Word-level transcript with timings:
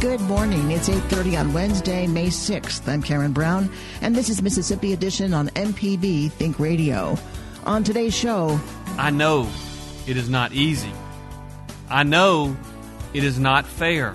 Good 0.00 0.22
morning. 0.22 0.70
It's 0.70 0.88
8:30 0.88 1.36
on 1.36 1.52
Wednesday, 1.52 2.06
May 2.06 2.28
6th. 2.28 2.88
I'm 2.88 3.02
Karen 3.02 3.32
Brown, 3.32 3.68
and 4.00 4.16
this 4.16 4.30
is 4.30 4.40
Mississippi 4.40 4.94
Edition 4.94 5.34
on 5.34 5.50
MPB 5.50 6.30
Think 6.30 6.58
Radio. 6.58 7.18
On 7.66 7.84
today's 7.84 8.14
show, 8.14 8.58
I 8.96 9.10
know 9.10 9.46
it 10.06 10.16
is 10.16 10.30
not 10.30 10.54
easy. 10.54 10.90
I 11.90 12.04
know 12.04 12.56
it 13.12 13.24
is 13.24 13.38
not 13.38 13.66
fair. 13.66 14.14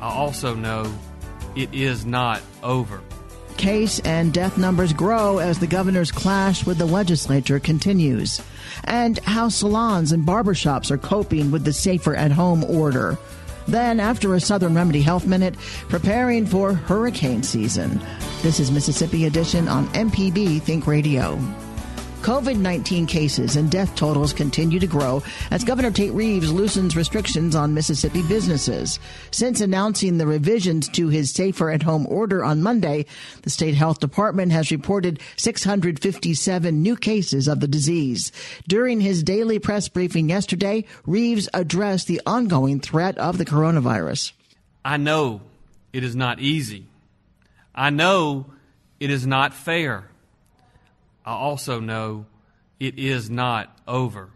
I 0.00 0.08
also 0.08 0.54
know 0.54 0.94
it 1.56 1.74
is 1.74 2.06
not 2.06 2.40
over. 2.62 3.00
Case 3.56 3.98
and 4.04 4.32
death 4.32 4.58
numbers 4.58 4.92
grow 4.92 5.38
as 5.38 5.58
the 5.58 5.66
governor's 5.66 6.12
clash 6.12 6.64
with 6.64 6.78
the 6.78 6.86
legislature 6.86 7.58
continues. 7.58 8.40
And 8.84 9.18
how 9.24 9.48
salons 9.48 10.12
and 10.12 10.24
barbershops 10.24 10.92
are 10.92 10.98
coping 10.98 11.50
with 11.50 11.64
the 11.64 11.72
safer 11.72 12.14
at 12.14 12.30
home 12.30 12.62
order. 12.62 13.18
Then, 13.66 14.00
after 14.00 14.34
a 14.34 14.40
Southern 14.40 14.74
Remedy 14.74 15.02
Health 15.02 15.26
Minute, 15.26 15.56
preparing 15.88 16.46
for 16.46 16.74
hurricane 16.74 17.42
season. 17.42 18.00
This 18.42 18.60
is 18.60 18.70
Mississippi 18.70 19.26
Edition 19.26 19.68
on 19.68 19.86
MPB 19.88 20.62
Think 20.62 20.86
Radio. 20.86 21.38
COVID 22.22 22.56
19 22.56 23.06
cases 23.06 23.56
and 23.56 23.68
death 23.68 23.96
totals 23.96 24.32
continue 24.32 24.78
to 24.78 24.86
grow 24.86 25.24
as 25.50 25.64
Governor 25.64 25.90
Tate 25.90 26.12
Reeves 26.12 26.52
loosens 26.52 26.94
restrictions 26.94 27.56
on 27.56 27.74
Mississippi 27.74 28.22
businesses. 28.22 29.00
Since 29.32 29.60
announcing 29.60 30.18
the 30.18 30.26
revisions 30.28 30.88
to 30.90 31.08
his 31.08 31.32
safer 31.32 31.68
at 31.68 31.82
home 31.82 32.06
order 32.06 32.44
on 32.44 32.62
Monday, 32.62 33.06
the 33.42 33.50
state 33.50 33.74
health 33.74 33.98
department 33.98 34.52
has 34.52 34.70
reported 34.70 35.18
657 35.36 36.80
new 36.80 36.94
cases 36.94 37.48
of 37.48 37.58
the 37.58 37.66
disease. 37.66 38.30
During 38.68 39.00
his 39.00 39.24
daily 39.24 39.58
press 39.58 39.88
briefing 39.88 40.28
yesterday, 40.28 40.84
Reeves 41.04 41.48
addressed 41.52 42.06
the 42.06 42.20
ongoing 42.24 42.78
threat 42.78 43.18
of 43.18 43.36
the 43.36 43.44
coronavirus. 43.44 44.30
I 44.84 44.96
know 44.96 45.40
it 45.92 46.04
is 46.04 46.14
not 46.14 46.38
easy. 46.38 46.86
I 47.74 47.90
know 47.90 48.46
it 49.00 49.10
is 49.10 49.26
not 49.26 49.54
fair. 49.54 50.04
I 51.24 51.32
also 51.32 51.80
know 51.80 52.26
it 52.80 52.98
is 52.98 53.30
not 53.30 53.76
over. 53.86 54.30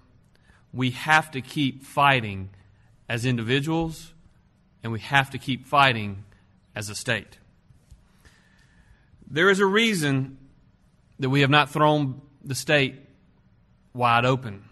We 0.73 0.91
have 0.91 1.31
to 1.33 1.41
keep 1.41 1.83
fighting 1.83 2.51
as 3.09 3.25
individuals, 3.25 4.12
and 4.83 4.92
we 4.92 5.01
have 5.01 5.31
to 5.31 5.39
keep 5.39 5.67
fighting 5.67 6.25
as 6.75 6.89
a 6.89 6.95
state. 6.95 7.39
There 9.29 9.51
is 9.51 9.59
a 9.59 9.67
reason 9.67 10.39
that 11.19 11.31
we 11.31 11.41
have 11.41 11.51
not 11.51 11.70
thrown 11.70 12.20
the 12.45 12.55
state 12.55 12.97
wide 13.92 14.25
open. 14.25 14.64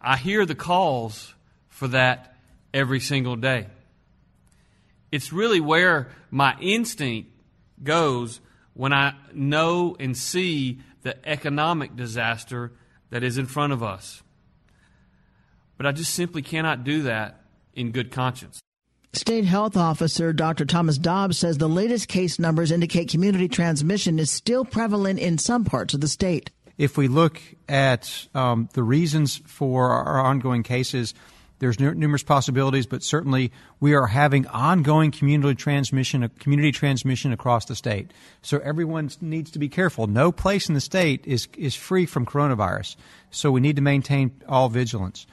I 0.00 0.16
hear 0.16 0.46
the 0.46 0.54
calls 0.54 1.34
for 1.68 1.88
that 1.88 2.36
every 2.72 3.00
single 3.00 3.36
day. 3.36 3.66
It's 5.10 5.32
really 5.32 5.60
where 5.60 6.08
my 6.30 6.56
instinct 6.60 7.30
goes 7.82 8.40
when 8.74 8.92
I 8.92 9.14
know 9.32 9.96
and 9.98 10.16
see 10.16 10.80
the 11.02 11.16
economic 11.28 11.96
disaster 11.96 12.72
that 13.10 13.22
is 13.22 13.38
in 13.38 13.46
front 13.46 13.72
of 13.72 13.82
us. 13.82 14.22
But 15.76 15.86
I 15.86 15.92
just 15.92 16.14
simply 16.14 16.42
cannot 16.42 16.84
do 16.84 17.02
that 17.02 17.40
in 17.74 17.90
good 17.90 18.10
conscience. 18.10 18.60
State 19.12 19.44
Health 19.44 19.76
Officer 19.76 20.32
Dr. 20.32 20.64
Thomas 20.64 20.96
Dobbs 20.96 21.36
says 21.36 21.58
the 21.58 21.68
latest 21.68 22.06
case 22.06 22.38
numbers 22.38 22.70
indicate 22.70 23.10
community 23.10 23.48
transmission 23.48 24.18
is 24.18 24.30
still 24.30 24.64
prevalent 24.64 25.18
in 25.18 25.36
some 25.36 25.64
parts 25.64 25.94
of 25.94 26.00
the 26.00 26.08
state. 26.08 26.50
If 26.78 26.96
we 26.96 27.08
look 27.08 27.40
at 27.68 28.28
um, 28.34 28.68
the 28.72 28.82
reasons 28.82 29.42
for 29.46 29.90
our 29.90 30.20
ongoing 30.20 30.62
cases, 30.62 31.12
there's 31.60 31.78
numerous 31.78 32.22
possibilities, 32.22 32.86
but 32.86 33.02
certainly 33.02 33.52
we 33.78 33.94
are 33.94 34.06
having 34.06 34.46
ongoing 34.48 35.10
community 35.10 35.54
transmission, 35.54 36.28
community 36.38 36.72
transmission 36.72 37.32
across 37.32 37.66
the 37.66 37.76
state. 37.76 38.12
So 38.42 38.58
everyone 38.58 39.10
needs 39.20 39.50
to 39.52 39.58
be 39.58 39.68
careful. 39.68 40.06
No 40.06 40.32
place 40.32 40.68
in 40.68 40.74
the 40.74 40.80
state 40.80 41.26
is 41.26 41.48
is 41.56 41.74
free 41.74 42.06
from 42.06 42.26
coronavirus. 42.26 42.96
So 43.30 43.52
we 43.52 43.60
need 43.60 43.76
to 43.76 43.82
maintain 43.82 44.32
all 44.48 44.70
vigilance. 44.70 45.26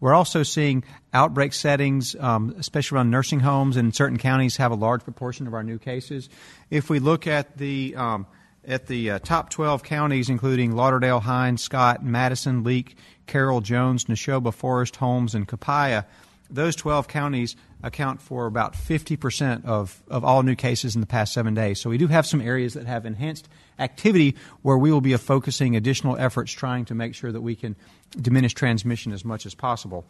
We're 0.00 0.14
also 0.14 0.42
seeing 0.42 0.84
outbreak 1.12 1.52
settings, 1.52 2.14
um, 2.18 2.54
especially 2.58 2.96
around 2.96 3.10
nursing 3.10 3.40
homes, 3.40 3.76
and 3.76 3.94
certain 3.94 4.18
counties 4.18 4.56
have 4.56 4.72
a 4.72 4.76
large 4.76 5.04
proportion 5.04 5.46
of 5.46 5.54
our 5.54 5.62
new 5.62 5.78
cases. 5.78 6.28
If 6.70 6.88
we 6.88 6.98
look 7.00 7.26
at 7.26 7.56
the 7.58 7.96
um, 7.96 8.26
at 8.66 8.86
the 8.86 9.12
uh, 9.12 9.18
top 9.20 9.50
12 9.50 9.82
counties, 9.82 10.28
including 10.28 10.72
Lauderdale, 10.72 11.20
Hinds, 11.20 11.62
Scott, 11.62 12.04
Madison, 12.04 12.62
Leake, 12.62 12.96
Carroll, 13.26 13.60
Jones, 13.60 14.04
Neshoba, 14.04 14.52
Forrest, 14.52 14.96
Holmes, 14.96 15.34
and 15.34 15.46
Copiah, 15.46 16.04
those 16.50 16.76
12 16.76 17.08
counties 17.08 17.56
account 17.82 18.20
for 18.20 18.46
about 18.46 18.74
50% 18.74 19.64
of, 19.64 20.02
of 20.08 20.24
all 20.24 20.42
new 20.42 20.54
cases 20.54 20.94
in 20.94 21.00
the 21.00 21.06
past 21.06 21.32
seven 21.32 21.54
days. 21.54 21.80
So 21.80 21.88
we 21.88 21.96
do 21.98 22.08
have 22.08 22.26
some 22.26 22.40
areas 22.40 22.74
that 22.74 22.86
have 22.86 23.06
enhanced 23.06 23.48
activity 23.78 24.36
where 24.62 24.76
we 24.76 24.92
will 24.92 25.00
be 25.00 25.16
focusing 25.16 25.76
additional 25.76 26.16
efforts 26.16 26.52
trying 26.52 26.84
to 26.86 26.94
make 26.94 27.14
sure 27.14 27.32
that 27.32 27.40
we 27.40 27.56
can 27.56 27.76
diminish 28.20 28.52
transmission 28.52 29.12
as 29.12 29.24
much 29.24 29.46
as 29.46 29.54
possible. 29.54 30.04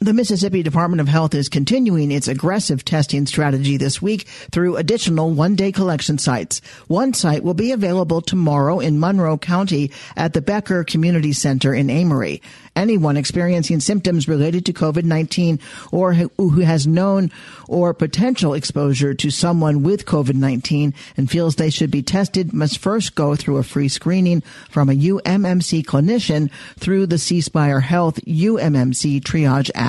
The 0.00 0.14
Mississippi 0.14 0.62
Department 0.62 1.00
of 1.00 1.08
Health 1.08 1.34
is 1.34 1.48
continuing 1.48 2.12
its 2.12 2.28
aggressive 2.28 2.84
testing 2.84 3.26
strategy 3.26 3.76
this 3.76 4.00
week 4.00 4.28
through 4.52 4.76
additional 4.76 5.32
one 5.32 5.56
day 5.56 5.72
collection 5.72 6.18
sites. 6.18 6.60
One 6.86 7.12
site 7.12 7.42
will 7.42 7.52
be 7.52 7.72
available 7.72 8.20
tomorrow 8.20 8.78
in 8.78 9.00
Monroe 9.00 9.38
County 9.38 9.90
at 10.16 10.34
the 10.34 10.40
Becker 10.40 10.84
Community 10.84 11.32
Center 11.32 11.74
in 11.74 11.90
Amory. 11.90 12.42
Anyone 12.76 13.16
experiencing 13.16 13.80
symptoms 13.80 14.28
related 14.28 14.64
to 14.66 14.72
COVID-19 14.72 15.60
or 15.90 16.14
who 16.14 16.60
has 16.60 16.86
known 16.86 17.32
or 17.66 17.92
potential 17.92 18.54
exposure 18.54 19.14
to 19.14 19.30
someone 19.30 19.82
with 19.82 20.06
COVID-19 20.06 20.94
and 21.16 21.28
feels 21.28 21.56
they 21.56 21.70
should 21.70 21.90
be 21.90 22.04
tested 22.04 22.52
must 22.52 22.78
first 22.78 23.16
go 23.16 23.34
through 23.34 23.56
a 23.56 23.64
free 23.64 23.88
screening 23.88 24.42
from 24.70 24.90
a 24.90 24.94
UMMC 24.94 25.82
clinician 25.82 26.52
through 26.78 27.06
the 27.06 27.18
C 27.18 27.40
Spire 27.40 27.80
Health 27.80 28.24
UMMC 28.26 29.20
triage 29.22 29.72
app. 29.74 29.87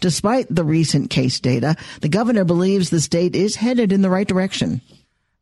Despite 0.00 0.46
the 0.54 0.64
recent 0.64 1.10
case 1.10 1.40
data, 1.40 1.76
the 2.00 2.08
governor 2.08 2.44
believes 2.44 2.90
the 2.90 3.00
state 3.00 3.34
is 3.34 3.56
headed 3.56 3.92
in 3.92 4.02
the 4.02 4.10
right 4.10 4.26
direction. 4.26 4.80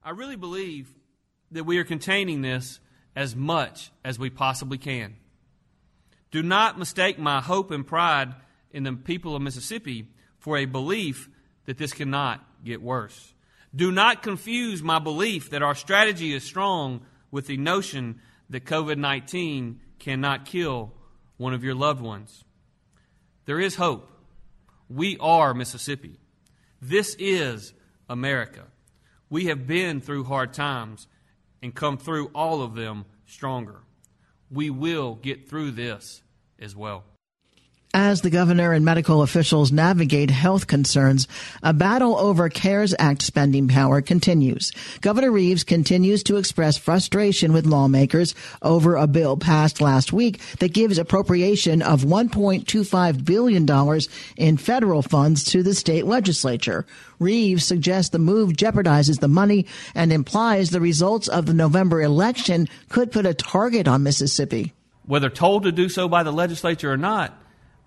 I 0.02 0.10
really 0.10 0.36
believe 0.36 0.92
that 1.50 1.64
we 1.64 1.78
are 1.78 1.84
containing 1.84 2.42
this 2.42 2.80
as 3.14 3.34
much 3.34 3.90
as 4.04 4.18
we 4.18 4.30
possibly 4.30 4.78
can. 4.78 5.16
Do 6.30 6.42
not 6.42 6.78
mistake 6.78 7.18
my 7.18 7.40
hope 7.40 7.70
and 7.70 7.86
pride 7.86 8.34
in 8.70 8.84
the 8.84 8.92
people 8.92 9.34
of 9.34 9.42
Mississippi 9.42 10.08
for 10.38 10.56
a 10.56 10.64
belief 10.64 11.28
that 11.66 11.78
this 11.78 11.92
cannot 11.92 12.44
get 12.64 12.80
worse. 12.80 13.34
Do 13.74 13.92
not 13.92 14.22
confuse 14.22 14.82
my 14.82 14.98
belief 14.98 15.50
that 15.50 15.62
our 15.62 15.74
strategy 15.74 16.34
is 16.34 16.42
strong 16.44 17.02
with 17.30 17.46
the 17.46 17.56
notion 17.56 18.20
that 18.48 18.64
COVID 18.64 18.98
19 18.98 19.80
cannot 19.98 20.44
kill 20.44 20.92
one 21.36 21.54
of 21.54 21.62
your 21.62 21.74
loved 21.74 22.00
ones. 22.00 22.44
There 23.46 23.60
is 23.60 23.76
hope. 23.76 24.10
We 24.90 25.16
are 25.18 25.54
Mississippi. 25.54 26.18
This 26.82 27.14
is 27.16 27.72
America. 28.08 28.64
We 29.30 29.46
have 29.46 29.64
been 29.64 30.00
through 30.00 30.24
hard 30.24 30.52
times 30.52 31.06
and 31.62 31.72
come 31.72 31.96
through 31.96 32.26
all 32.34 32.60
of 32.60 32.74
them 32.74 33.04
stronger. 33.24 33.82
We 34.50 34.68
will 34.68 35.14
get 35.14 35.48
through 35.48 35.70
this 35.72 36.22
as 36.58 36.74
well. 36.74 37.04
As 37.92 38.20
the 38.20 38.30
governor 38.30 38.72
and 38.72 38.84
medical 38.84 39.20
officials 39.20 39.72
navigate 39.72 40.30
health 40.30 40.68
concerns, 40.68 41.26
a 41.60 41.72
battle 41.72 42.16
over 42.16 42.48
CARES 42.48 42.94
Act 43.00 43.20
spending 43.20 43.66
power 43.66 44.00
continues. 44.00 44.70
Governor 45.00 45.32
Reeves 45.32 45.64
continues 45.64 46.22
to 46.22 46.36
express 46.36 46.76
frustration 46.76 47.52
with 47.52 47.66
lawmakers 47.66 48.36
over 48.62 48.94
a 48.94 49.08
bill 49.08 49.36
passed 49.36 49.80
last 49.80 50.12
week 50.12 50.40
that 50.60 50.72
gives 50.72 50.98
appropriation 50.98 51.82
of 51.82 52.02
$1.25 52.02 53.24
billion 53.24 54.00
in 54.36 54.56
federal 54.56 55.02
funds 55.02 55.42
to 55.42 55.64
the 55.64 55.74
state 55.74 56.06
legislature. 56.06 56.86
Reeves 57.18 57.66
suggests 57.66 58.10
the 58.10 58.20
move 58.20 58.52
jeopardizes 58.52 59.18
the 59.18 59.26
money 59.26 59.66
and 59.96 60.12
implies 60.12 60.70
the 60.70 60.80
results 60.80 61.26
of 61.26 61.46
the 61.46 61.54
November 61.54 62.00
election 62.00 62.68
could 62.88 63.10
put 63.10 63.26
a 63.26 63.34
target 63.34 63.88
on 63.88 64.04
Mississippi. 64.04 64.74
Whether 65.06 65.28
told 65.28 65.64
to 65.64 65.72
do 65.72 65.88
so 65.88 66.08
by 66.08 66.22
the 66.22 66.32
legislature 66.32 66.92
or 66.92 66.96
not, 66.96 67.36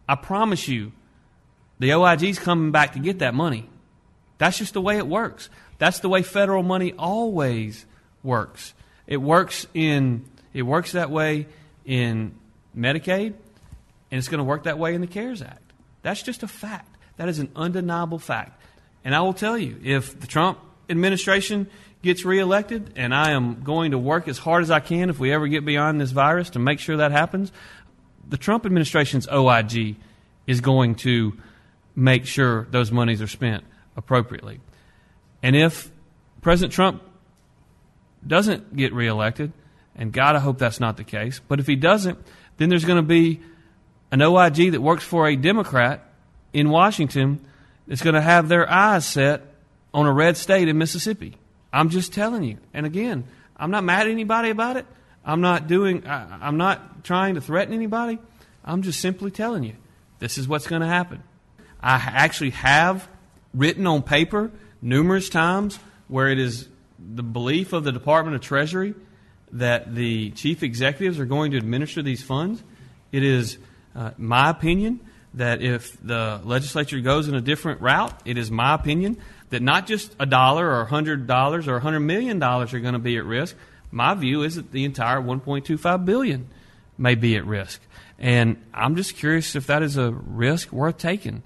I 0.08 0.16
promise 0.16 0.68
you, 0.68 0.92
the 1.80 1.94
OIG's 1.94 2.40
coming 2.40 2.72
back 2.72 2.94
to 2.94 3.00
get 3.00 3.20
that 3.20 3.34
money. 3.34 3.70
That's 4.38 4.58
just 4.58 4.74
the 4.74 4.82
way 4.82 4.98
it 4.98 5.08
works. 5.08 5.50
That's 5.78 6.00
the 6.00 6.10
way 6.10 6.24
federal 6.24 6.64
money 6.64 6.94
always 6.98 7.86
works. 8.24 8.74
It 9.08 9.18
works 9.18 9.68
in 9.74 10.26
it 10.54 10.62
works 10.62 10.92
that 10.92 11.10
way 11.10 11.48
in 11.84 12.36
Medicaid, 12.78 13.34
and 13.34 14.18
it's 14.20 14.28
going 14.28 14.38
to 14.38 14.44
work 14.44 14.64
that 14.64 14.78
way 14.78 14.94
in 14.94 15.02
the 15.02 15.08
CARES 15.08 15.42
Act. 15.42 15.74
That's 16.04 16.22
just 16.22 16.44
a 16.44 16.48
fact. 16.48 16.96
That 17.18 17.28
is 17.28 17.40
an 17.40 17.50
undeniable 17.56 18.20
fact. 18.20 18.62
And 19.04 19.16
I 19.16 19.22
will 19.22 19.34
tell 19.34 19.58
you, 19.58 19.80
if 19.84 20.20
the 20.20 20.28
Trump 20.28 20.60
administration 20.90 21.68
gets 22.02 22.26
reelected, 22.26 22.94
and 22.96 23.14
I 23.16 23.32
am 23.32 23.64
going 23.64 23.92
to 23.92 23.98
work 23.98 24.28
as 24.28 24.38
hard 24.38 24.64
as 24.64 24.70
I 24.70 24.80
can 24.80 25.10
if 25.10 25.20
we 25.20 25.32
ever 25.32 25.48
get 25.48 25.66
beyond 25.66 26.00
this 26.00 26.12
virus 26.12 26.52
to 26.52 26.60
make 26.60 26.80
sure 26.80 26.98
that 26.98 27.12
happens, 27.12 27.52
the 28.28 28.38
Trump 28.38 28.66
administration's 28.66 29.28
OIG 29.28 29.96
is 30.48 30.62
going 30.62 30.96
to 30.96 31.34
make 31.96 32.26
sure 32.26 32.68
those 32.72 32.92
monies 32.92 33.22
are 33.22 33.28
spent 33.28 33.64
appropriately. 33.96 34.60
And 35.42 35.56
if 35.56 35.92
President 36.42 36.74
Trump 36.74 37.04
doesn't 38.26 38.76
get 38.76 38.94
reelected, 38.94 39.52
and 39.96 40.12
God, 40.12 40.36
I 40.36 40.40
hope 40.40 40.58
that's 40.58 40.80
not 40.80 40.98
the 40.98 41.04
case, 41.04 41.40
but 41.48 41.60
if 41.60 41.68
he 41.68 41.76
doesn't, 41.76 42.18
then 42.58 42.70
there's 42.70 42.86
going 42.86 42.98
to 42.98 43.08
be 43.08 43.42
an 44.12 44.22
OIG 44.22 44.72
that 44.72 44.82
works 44.82 45.04
for 45.04 45.28
a 45.28 45.36
Democrat 45.36 46.04
in 46.52 46.70
Washington 46.70 47.46
that's 47.88 48.02
going 48.02 48.16
to 48.16 48.22
have 48.22 48.48
their 48.48 48.70
eyes 48.70 49.06
set 49.06 49.42
on 49.94 50.06
a 50.06 50.12
red 50.12 50.38
state 50.38 50.68
in 50.68 50.78
Mississippi. 50.78 51.36
I'm 51.72 51.90
just 51.90 52.14
telling 52.14 52.44
you. 52.44 52.58
And 52.74 52.86
again, 52.86 53.26
I'm 53.58 53.72
not 53.72 53.84
mad 53.84 54.08
at 54.08 54.12
anybody 54.12 54.50
about 54.50 54.78
it. 54.78 54.86
I'm 55.26 55.42
not 55.42 55.68
doing. 55.68 56.06
I, 56.06 56.40
I'm 56.42 56.58
not 56.58 57.04
trying 57.04 57.36
to 57.36 57.42
threaten 57.42 57.74
anybody. 57.74 58.20
I'm 58.64 58.82
just 58.82 59.02
simply 59.02 59.32
telling 59.32 59.64
you 59.64 59.76
this 60.20 60.38
is 60.38 60.48
what's 60.48 60.68
going 60.68 60.82
to 60.82 60.88
happen. 60.88 61.24
I 61.82 61.96
actually 61.96 62.52
have 62.52 63.08
written 63.54 63.86
on 63.88 64.04
paper 64.04 64.52
numerous 64.82 65.30
times 65.30 65.80
where 66.08 66.30
it 66.30 66.40
is 66.40 66.68
the 67.00 67.24
belief 67.24 67.74
of 67.74 67.84
the 67.84 67.92
Department 67.92 68.36
of 68.36 68.42
Treasury 68.42 68.96
that 69.52 69.94
the 69.94 70.32
chief 70.32 70.64
executives 70.64 71.20
are 71.20 71.26
going 71.26 71.52
to 71.52 71.58
administer 71.58 72.02
these 72.02 72.24
funds. 72.24 72.64
It 73.12 73.24
is 73.24 73.58
uh, 73.96 74.12
my 74.18 74.50
opinion 74.50 75.00
that 75.36 75.62
if 75.62 75.98
the 76.02 76.42
legislature 76.44 77.00
goes 77.00 77.28
in 77.28 77.36
a 77.36 77.42
different 77.42 77.82
route, 77.82 78.20
it 78.26 78.38
is 78.38 78.52
my 78.52 78.74
opinion 78.74 79.18
that 79.50 79.62
not 79.62 79.86
just 79.88 80.16
a 80.20 80.26
dollar 80.26 80.68
or 80.68 80.82
a 80.82 80.86
hundred 80.86 81.28
dollars 81.28 81.68
or 81.68 81.76
a 81.76 81.80
hundred 81.80 82.02
million 82.02 82.40
dollars 82.40 82.74
are 82.74 82.80
going 82.80 82.94
to 82.94 83.00
be 83.00 83.18
at 83.18 83.26
risk. 83.26 83.56
My 83.94 84.16
view 84.16 84.42
is 84.42 84.56
that 84.56 84.72
the 84.72 84.86
entire 84.86 85.22
1.25 85.22 86.04
billion 86.04 86.50
may 86.98 87.14
be 87.14 87.36
at 87.36 87.46
risk, 87.46 87.80
and 88.18 88.58
I'm 88.74 88.96
just 88.96 89.16
curious 89.16 89.56
if 89.56 89.68
that 89.68 89.84
is 89.84 89.98
a 89.98 90.12
risk 90.12 90.74
worth 90.74 90.98
taking. 90.98 91.44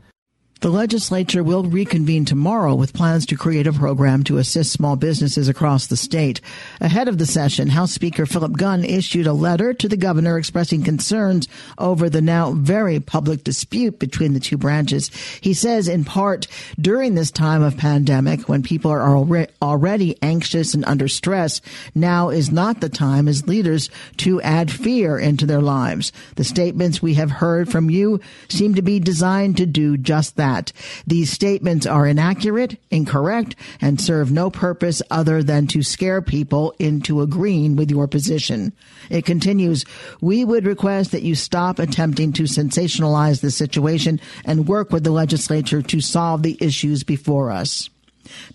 The 0.59 0.69
legislature 0.69 1.44
will 1.44 1.63
reconvene 1.63 2.25
tomorrow 2.25 2.74
with 2.74 2.94
plans 2.94 3.27
to 3.27 3.38
create 3.38 3.68
a 3.68 3.74
program 3.74 4.24
to 4.24 4.39
assist 4.39 4.71
small 4.71 4.95
businesses 4.95 5.48
across 5.48 5.86
the 5.86 5.95
state. 5.95 6.42
Ahead 6.81 7.07
of 7.07 7.19
the 7.19 7.27
session, 7.27 7.68
House 7.68 7.92
Speaker 7.92 8.25
Philip 8.25 8.54
Gunn 8.54 8.83
issued 8.83 9.27
a 9.27 9.33
letter 9.33 9.71
to 9.75 9.88
the 9.88 9.98
governor 9.98 10.36
expressing 10.36 10.81
concerns 10.81 11.48
over 11.77 12.09
the 12.09 12.21
now 12.21 12.54
very 12.54 13.00
public 13.00 13.44
dispute 13.44 14.00
between 14.00 14.33
the 14.33 14.39
two 14.39 14.57
branches. 14.57 15.09
He 15.42 15.54
says, 15.54 15.88
in 15.88 16.04
part, 16.04 16.48
during 16.81 17.13
this 17.13 17.30
time 17.30 17.62
of 17.62 17.77
pandemic, 17.77 18.50
when 18.50 18.63
people 18.63 18.89
are 18.89 19.48
already 19.62 20.18
anxious 20.24 20.74
and 20.74 20.83
under 20.86 21.07
stress, 21.07 21.62
now 21.94 22.30
is 22.30 22.51
not 22.51 22.81
the 22.81 22.89
time 22.89 23.27
as 23.27 23.48
leaders 23.48 23.92
to 24.18 24.42
add 24.42 24.71
fear 24.71 25.19
into 25.19 25.45
their 25.45 25.62
lives. 25.62 26.12
The 26.36 26.44
statements 26.44 27.00
we 27.00 27.13
have 27.13 27.30
heard 27.30 27.71
from 27.71 27.92
you 27.92 28.19
seem 28.50 28.74
to 28.74 28.81
be 28.81 29.00
designed 29.00 29.57
to 29.57 29.68
do 29.68 29.98
just 29.98 30.36
that 30.38 30.56
These 31.06 31.31
statements 31.31 31.86
are 31.86 32.07
inaccurate, 32.07 32.77
incorrect, 32.92 33.56
and 33.81 34.00
serve 34.00 34.31
no 34.31 34.50
purpose 34.50 35.01
other 35.09 35.44
than 35.44 35.68
to 35.68 35.83
scare 35.83 36.21
people 36.21 36.74
into 36.80 37.21
agreeing 37.21 37.75
with 37.75 37.92
your 37.92 38.07
position. 38.07 38.74
It 39.09 39.25
continues, 39.25 39.86
we 40.21 40.44
would 40.44 40.65
request 40.65 41.12
that 41.12 41.24
you 41.24 41.36
stop 41.36 41.80
attempting 41.80 42.33
to 42.33 42.44
sensationalize 42.44 43.42
the 43.42 43.51
situation 43.51 44.19
and 44.45 44.68
work 44.68 44.92
with 44.92 45.04
the 45.04 45.12
legislature 45.12 45.81
to 45.81 46.01
solve 46.01 46.44
the 46.44 46.57
issues 46.59 47.04
before 47.04 47.51
us. 47.51 47.89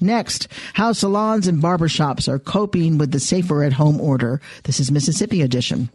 Next, 0.01 0.49
how 0.75 0.93
salons 0.93 1.47
and 1.47 1.63
barbershops 1.63 2.29
are 2.29 2.39
coping 2.39 2.99
with 2.99 3.13
the 3.13 3.21
safer 3.21 3.65
at 3.65 3.73
home 3.73 4.01
order. 4.01 4.41
This 4.65 4.81
is 4.81 4.91
Mississippi 4.91 5.43
Edition. 5.43 5.89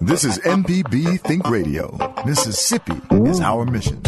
This 0.00 0.24
is 0.24 0.38
MPB 0.40 1.20
Think 1.20 1.48
Radio. 1.48 1.96
Mississippi 2.26 3.00
is 3.28 3.40
our 3.40 3.64
mission. 3.64 4.02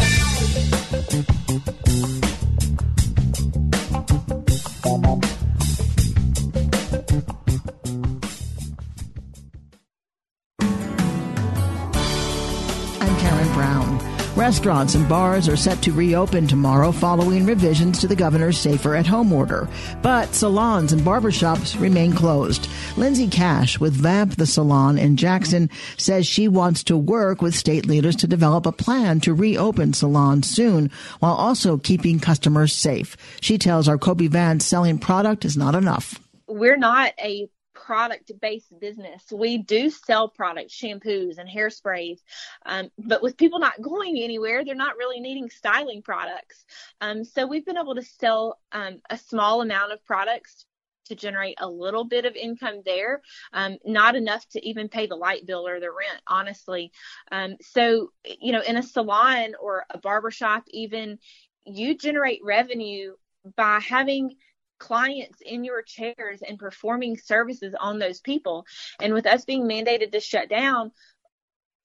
Restaurants 14.49 14.95
and 14.95 15.07
bars 15.07 15.47
are 15.47 15.55
set 15.55 15.79
to 15.83 15.91
reopen 15.91 16.47
tomorrow 16.47 16.91
following 16.91 17.45
revisions 17.45 17.99
to 17.99 18.07
the 18.07 18.15
governor's 18.15 18.57
safer 18.57 18.95
at 18.95 19.05
home 19.05 19.31
order. 19.31 19.69
But 20.01 20.33
salons 20.33 20.91
and 20.91 21.03
barbershops 21.03 21.79
remain 21.79 22.13
closed. 22.13 22.67
Lindsay 22.97 23.27
Cash 23.27 23.79
with 23.79 23.93
Vamp 23.93 24.37
the 24.37 24.47
Salon 24.47 24.97
in 24.97 25.17
Jackson 25.17 25.69
says 25.97 26.25
she 26.25 26.47
wants 26.47 26.83
to 26.85 26.97
work 26.97 27.43
with 27.43 27.53
state 27.53 27.85
leaders 27.85 28.15
to 28.15 28.27
develop 28.27 28.65
a 28.65 28.71
plan 28.71 29.19
to 29.19 29.35
reopen 29.35 29.93
salons 29.93 30.49
soon 30.49 30.89
while 31.19 31.35
also 31.35 31.77
keeping 31.77 32.19
customers 32.19 32.73
safe. 32.73 33.15
She 33.41 33.59
tells 33.59 33.87
our 33.87 33.99
Kobee 33.99 34.29
Vance 34.29 34.65
selling 34.65 34.97
product 34.97 35.45
is 35.45 35.57
not 35.57 35.75
enough. 35.75 36.19
We're 36.47 36.75
not 36.75 37.13
a 37.23 37.47
product 37.89 38.31
based 38.39 38.71
business. 38.79 39.23
We 39.31 39.57
do 39.57 39.89
sell 39.89 40.29
products, 40.29 40.79
shampoos 40.79 41.39
and 41.39 41.49
hairsprays. 41.49 42.19
Um, 42.63 42.91
but 42.99 43.23
with 43.23 43.35
people 43.35 43.57
not 43.57 43.81
going 43.81 44.19
anywhere, 44.19 44.63
they're 44.63 44.75
not 44.75 44.97
really 44.97 45.19
needing 45.19 45.49
styling 45.49 46.03
products. 46.03 46.65
Um, 47.01 47.23
so 47.23 47.47
we've 47.47 47.65
been 47.65 47.79
able 47.79 47.95
to 47.95 48.03
sell 48.03 48.59
um, 48.71 48.99
a 49.09 49.17
small 49.17 49.63
amount 49.63 49.91
of 49.91 50.05
products 50.05 50.67
to 51.05 51.15
generate 51.15 51.55
a 51.59 51.67
little 51.67 52.03
bit 52.03 52.25
of 52.25 52.35
income 52.35 52.83
there, 52.85 53.23
um, 53.53 53.77
not 53.83 54.15
enough 54.15 54.47
to 54.49 54.63
even 54.63 54.87
pay 54.87 55.07
the 55.07 55.15
light 55.15 55.47
bill 55.47 55.67
or 55.67 55.79
the 55.79 55.89
rent, 55.89 56.21
honestly. 56.27 56.91
Um, 57.31 57.55
so, 57.59 58.11
you 58.39 58.51
know, 58.51 58.61
in 58.61 58.77
a 58.77 58.83
salon 58.83 59.55
or 59.59 59.85
a 59.89 59.97
barbershop, 59.97 60.65
even 60.67 61.17
you 61.65 61.97
generate 61.97 62.41
revenue 62.43 63.13
by 63.55 63.79
having 63.79 64.35
clients 64.79 65.41
in 65.45 65.63
your 65.63 65.81
chairs 65.81 66.41
and 66.47 66.57
performing 66.57 67.17
services 67.17 67.75
on 67.79 67.99
those 67.99 68.21
people. 68.21 68.65
And 69.01 69.13
with 69.13 69.25
us 69.25 69.45
being 69.45 69.63
mandated 69.63 70.11
to 70.13 70.19
shut 70.19 70.49
down, 70.49 70.91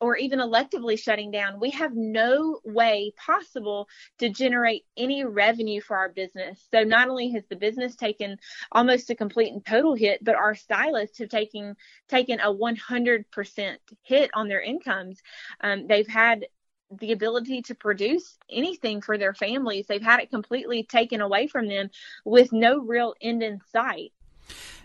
or 0.01 0.17
even 0.17 0.39
electively 0.39 0.99
shutting 0.99 1.31
down, 1.31 1.59
we 1.59 1.71
have 1.71 1.95
no 1.95 2.61
way 2.65 3.13
possible 3.17 3.89
to 4.19 4.29
generate 4.29 4.85
any 4.97 5.25
revenue 5.25 5.81
for 5.81 5.97
our 5.97 6.11
business. 6.11 6.63
So 6.71 6.83
not 6.83 7.09
only 7.09 7.31
has 7.31 7.45
the 7.49 7.57
business 7.57 7.97
taken 7.97 8.37
almost 8.71 9.09
a 9.11 9.15
complete 9.15 9.53
and 9.53 9.65
total 9.65 9.95
hit, 9.95 10.23
but 10.23 10.35
our 10.35 10.55
stylists 10.55 11.19
have 11.21 11.31
taken 11.31 11.77
taken 12.09 12.39
a 12.41 12.53
100% 12.53 13.77
hit 14.03 14.31
on 14.35 14.49
their 14.49 14.61
incomes. 14.61 15.23
Um, 15.63 15.87
they've 15.87 16.09
had 16.09 16.47
the 16.91 17.13
ability 17.13 17.63
to 17.63 17.75
produce 17.75 18.39
anything 18.51 19.01
for 19.01 19.19
their 19.19 19.35
families. 19.35 19.87
They've 19.87 20.03
had 20.03 20.21
it 20.21 20.31
completely 20.31 20.85
taken 20.85 21.21
away 21.21 21.47
from 21.47 21.69
them 21.69 21.91
with 22.25 22.53
no 22.53 22.79
real 22.79 23.15
end 23.21 23.43
in 23.43 23.61
sight. 23.73 24.13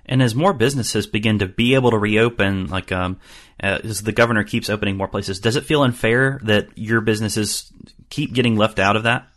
And 0.06 0.24
as 0.24 0.34
more 0.34 0.54
businesses 0.54 1.06
begin 1.06 1.40
to 1.40 1.48
be 1.48 1.76
able 1.76 1.92
to 1.92 1.98
reopen, 1.98 2.68
like 2.68 2.92
um, 2.92 3.20
uh, 3.62 3.80
as 3.84 4.02
the 4.02 4.12
governor 4.12 4.44
keeps 4.44 4.70
opening 4.70 4.98
more 4.98 5.08
places, 5.08 5.40
does 5.40 5.56
it 5.56 5.66
feel 5.66 5.84
unfair 5.84 6.40
that 6.44 6.70
your 6.76 7.02
businesses 7.02 7.72
keep 8.10 8.34
getting 8.34 8.56
left 8.56 8.80
out 8.80 8.96
of 8.96 9.04
that? 9.04 9.28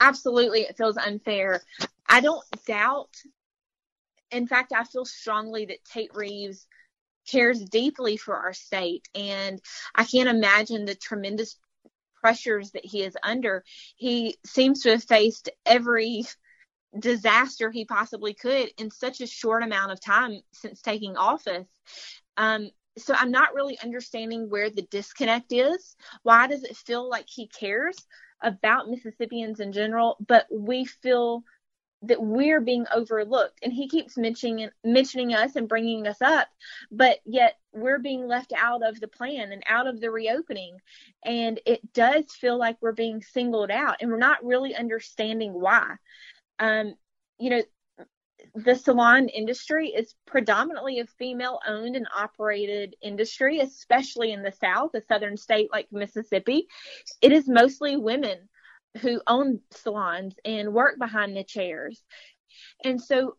Absolutely, 0.00 0.60
it 0.60 0.76
feels 0.76 0.96
unfair. 0.96 1.62
I 2.08 2.20
don't 2.20 2.44
doubt. 2.66 3.16
In 4.30 4.46
fact, 4.46 4.72
I 4.72 4.84
feel 4.84 5.04
strongly 5.04 5.64
that 5.66 5.84
Tate 5.84 6.14
Reeves 6.14 6.66
cares 7.30 7.60
deeply 7.60 8.16
for 8.16 8.36
our 8.36 8.52
state. 8.52 9.08
And 9.14 9.60
I 9.94 10.04
can't 10.04 10.28
imagine 10.28 10.84
the 10.84 10.94
tremendous 10.94 11.56
pressures 12.20 12.72
that 12.72 12.84
he 12.84 13.02
is 13.02 13.16
under. 13.22 13.64
He 13.96 14.36
seems 14.44 14.82
to 14.82 14.90
have 14.90 15.04
faced 15.04 15.50
every 15.64 16.24
disaster 16.98 17.70
he 17.70 17.84
possibly 17.84 18.34
could 18.34 18.70
in 18.78 18.90
such 18.90 19.20
a 19.20 19.26
short 19.26 19.62
amount 19.62 19.92
of 19.92 20.00
time 20.00 20.40
since 20.52 20.80
taking 20.80 21.16
office. 21.16 21.68
Um, 22.36 22.70
so 22.96 23.14
I'm 23.16 23.30
not 23.30 23.54
really 23.54 23.78
understanding 23.82 24.48
where 24.48 24.70
the 24.70 24.82
disconnect 24.90 25.52
is. 25.52 25.96
Why 26.22 26.46
does 26.46 26.64
it 26.64 26.76
feel 26.76 27.08
like 27.08 27.26
he 27.28 27.46
cares 27.46 27.96
about 28.42 28.88
Mississippians 28.88 29.60
in 29.60 29.72
general, 29.72 30.16
but 30.26 30.46
we 30.50 30.84
feel 30.84 31.42
that 32.02 32.22
we're 32.22 32.60
being 32.60 32.86
overlooked. 32.94 33.58
And 33.62 33.72
he 33.72 33.88
keeps 33.88 34.16
mentioning 34.16 34.70
mentioning 34.84 35.34
us 35.34 35.56
and 35.56 35.68
bringing 35.68 36.06
us 36.06 36.22
up 36.22 36.48
but 36.90 37.18
yet 37.24 37.56
we're 37.72 37.98
being 37.98 38.26
left 38.26 38.52
out 38.56 38.82
of 38.82 38.98
the 39.00 39.08
plan 39.08 39.52
and 39.52 39.62
out 39.68 39.86
of 39.86 40.00
the 40.00 40.10
reopening. 40.10 40.78
And 41.24 41.60
it 41.66 41.92
does 41.92 42.24
feel 42.32 42.58
like 42.58 42.76
we're 42.80 42.92
being 42.92 43.22
singled 43.22 43.70
out 43.70 43.96
and 44.00 44.10
we're 44.10 44.18
not 44.18 44.44
really 44.44 44.74
understanding 44.74 45.52
why. 45.52 45.96
Um 46.58 46.94
you 47.38 47.50
know 47.50 47.62
the 48.54 48.74
salon 48.74 49.28
industry 49.28 49.88
is 49.88 50.14
predominantly 50.26 51.00
a 51.00 51.06
female 51.06 51.58
owned 51.66 51.96
and 51.96 52.06
operated 52.16 52.94
industry 53.02 53.60
especially 53.60 54.32
in 54.32 54.42
the 54.42 54.52
south 54.52 54.94
a 54.94 55.02
southern 55.02 55.36
state 55.36 55.68
like 55.72 55.88
mississippi. 55.92 56.66
It 57.20 57.32
is 57.32 57.48
mostly 57.48 57.96
women 57.96 58.48
who 59.00 59.20
own 59.26 59.60
salons 59.70 60.34
and 60.44 60.72
work 60.72 60.98
behind 60.98 61.36
the 61.36 61.44
chairs. 61.44 62.02
And 62.84 63.00
so 63.00 63.36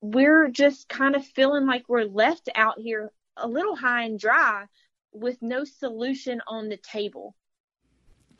we're 0.00 0.48
just 0.48 0.88
kind 0.88 1.16
of 1.16 1.26
feeling 1.26 1.66
like 1.66 1.88
we're 1.88 2.04
left 2.04 2.48
out 2.54 2.78
here 2.78 3.10
a 3.36 3.48
little 3.48 3.76
high 3.76 4.04
and 4.04 4.18
dry 4.18 4.66
with 5.12 5.40
no 5.40 5.64
solution 5.64 6.40
on 6.46 6.68
the 6.68 6.76
table. 6.76 7.34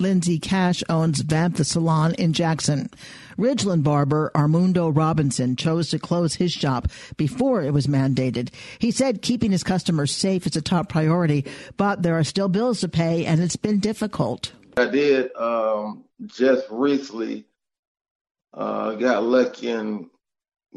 Lindsay 0.01 0.39
Cash 0.39 0.85
owns 0.89 1.23
Vamp 1.23 1.57
the 1.57 1.65
Salon 1.65 2.15
in 2.15 2.33
Jackson. 2.33 2.89
Ridgeland 3.37 3.83
barber 3.83 4.31
Armando 4.33 4.89
Robinson 4.91 5.57
chose 5.57 5.91
to 5.91 5.99
close 5.99 6.37
his 6.37 6.53
shop 6.53 6.87
before 7.17 7.63
it 7.63 7.73
was 7.73 7.89
mandated. 7.89 8.51
He 8.79 8.93
said 8.93 9.23
keeping 9.23 9.51
his 9.51 9.65
customers 9.65 10.15
safe 10.15 10.47
is 10.47 10.55
a 10.55 10.63
top 10.63 10.89
priority, 10.89 11.45
but 11.77 12.03
there 12.05 12.17
are 12.17 12.23
still 12.23 12.49
bills 12.49 12.81
to 12.81 12.89
pay 12.89 13.27
and 13.27 13.41
it's 13.41 13.57
been 13.57 13.81
difficult. 13.81 14.53
I 14.77 14.87
did 14.87 15.35
um, 15.35 16.05
just 16.27 16.67
recently 16.71 17.47
uh, 18.55 18.95
got 18.95 19.23
lucky 19.23 19.71
and 19.71 20.07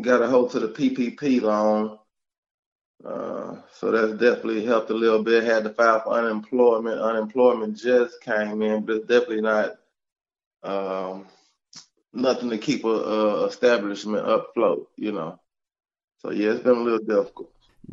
got 0.02 0.22
a 0.22 0.28
hold 0.28 0.52
to 0.52 0.60
the 0.60 0.70
PPP 0.70 1.42
loan. 1.42 1.98
Uh, 3.04 3.58
so 3.74 3.92
that's 3.92 4.20
definitely 4.20 4.64
helped 4.64 4.92
a 4.92 4.94
little 4.94 5.24
bit. 5.24 5.44
Had 5.44 5.64
to 5.64 5.72
file 5.72 6.02
for 6.02 6.14
unemployment. 6.14 7.00
Unemployment 7.00 7.76
just 7.76 8.22
came 8.22 8.62
in, 8.62 8.86
but 8.86 9.08
definitely 9.08 9.42
not 9.42 9.78
um, 10.64 11.26
nothing 12.14 12.50
to 12.50 12.58
keep 12.58 12.84
a, 12.84 12.88
a 12.88 13.46
establishment 13.46 14.30
afloat, 14.30 14.90
you 14.98 15.12
know. 15.12 15.40
So 16.20 16.32
yeah, 16.32 16.52
it's 16.52 16.64
been 16.64 16.78
a 16.78 16.82
little 16.84 17.00
difficult. 17.00 17.52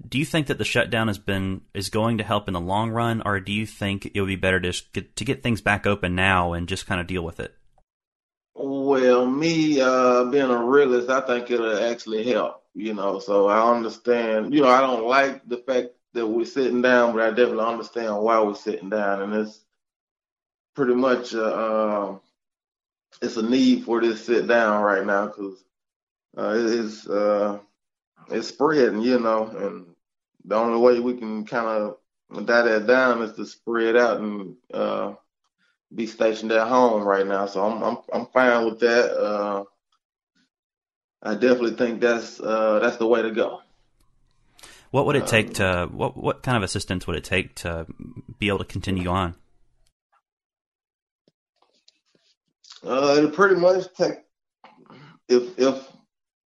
Do 0.08 0.18
you 0.18 0.24
think 0.24 0.46
that 0.46 0.58
the 0.58 0.64
shutdown 0.64 1.08
has 1.08 1.18
been 1.18 1.62
is 1.74 1.90
going 1.90 2.18
to 2.18 2.24
help 2.24 2.48
in 2.48 2.54
the 2.54 2.60
long 2.60 2.90
run, 2.90 3.22
or 3.24 3.40
do 3.40 3.52
you 3.52 3.66
think 3.66 4.10
it 4.14 4.20
would 4.20 4.26
be 4.26 4.36
better 4.36 4.60
to 4.60 4.82
get, 4.92 5.16
to 5.16 5.24
get 5.24 5.42
things 5.42 5.60
back 5.60 5.86
open 5.86 6.14
now 6.14 6.52
and 6.52 6.68
just 6.68 6.86
kind 6.86 7.00
of 7.00 7.06
deal 7.06 7.22
with 7.22 7.40
it? 7.40 7.54
Well, 8.54 9.26
me 9.26 9.80
uh, 9.80 10.24
being 10.24 10.50
a 10.50 10.64
realist, 10.64 11.08
I 11.08 11.20
think 11.20 11.50
it'll 11.50 11.78
actually 11.78 12.24
help. 12.30 12.64
You 12.74 12.94
know, 12.94 13.18
so 13.18 13.48
I 13.48 13.74
understand. 13.74 14.54
You 14.54 14.62
know, 14.62 14.68
I 14.68 14.80
don't 14.80 15.06
like 15.06 15.48
the 15.48 15.58
fact 15.58 15.88
that 16.12 16.26
we're 16.26 16.44
sitting 16.44 16.82
down, 16.82 17.14
but 17.14 17.22
I 17.22 17.30
definitely 17.30 17.64
understand 17.64 18.18
why 18.18 18.40
we're 18.40 18.54
sitting 18.54 18.90
down, 18.90 19.22
and 19.22 19.34
it's 19.34 19.60
pretty 20.74 20.94
much 20.94 21.34
uh, 21.34 21.42
uh, 21.42 22.18
it's 23.20 23.36
a 23.36 23.42
need 23.42 23.84
for 23.84 24.00
this 24.00 24.24
sit 24.24 24.46
down 24.46 24.82
right 24.82 25.04
now 25.04 25.26
because 25.26 25.64
uh, 26.36 26.54
it's 26.56 27.08
uh, 27.08 27.58
it's 28.30 28.48
spreading, 28.48 29.00
you 29.00 29.18
know, 29.18 29.46
and 29.46 29.86
the 30.44 30.54
only 30.54 30.78
way 30.78 31.00
we 31.00 31.16
can 31.16 31.44
kind 31.44 31.66
of 31.66 32.46
die 32.46 32.62
that 32.62 32.86
down 32.86 33.22
is 33.22 33.32
to 33.32 33.46
spread 33.46 33.96
out 33.96 34.20
and 34.20 34.56
uh, 34.72 35.14
be 35.94 36.06
stationed 36.06 36.52
at 36.52 36.68
home 36.68 37.02
right 37.02 37.26
now. 37.26 37.46
So 37.46 37.64
I'm 37.64 37.82
I'm 37.82 37.98
I'm 38.12 38.26
fine 38.26 38.64
with 38.64 38.80
that. 38.80 39.10
Uh, 39.18 39.64
I 41.22 41.34
definitely 41.34 41.72
think 41.72 42.00
that's 42.00 42.40
uh, 42.40 42.78
that's 42.80 42.96
the 42.96 43.06
way 43.06 43.22
to 43.22 43.30
go. 43.30 43.60
What 44.90 45.04
would 45.06 45.16
it 45.16 45.26
take 45.26 45.54
to 45.54 45.88
what 45.90 46.16
what 46.16 46.42
kind 46.42 46.56
of 46.56 46.62
assistance 46.62 47.06
would 47.06 47.16
it 47.16 47.24
take 47.24 47.54
to 47.56 47.86
be 48.38 48.48
able 48.48 48.58
to 48.58 48.64
continue 48.64 49.08
on? 49.08 49.34
Uh, 52.82 53.22
it 53.22 53.32
pretty 53.34 53.56
much 53.56 53.86
take 53.94 54.18
if 55.28 55.58
if 55.58 55.88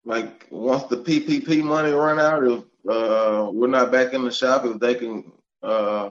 like 0.08 0.46
once 0.50 0.84
the 0.84 0.96
PPP 0.96 1.62
money 1.62 1.92
run 1.92 2.18
out, 2.18 2.42
if 2.42 2.64
uh, 2.88 3.50
we're 3.52 3.66
not 3.66 3.92
back 3.92 4.14
in 4.14 4.24
the 4.24 4.30
shop, 4.30 4.64
if 4.64 4.80
they 4.80 4.94
can 4.94 5.30
uh, 5.62 6.08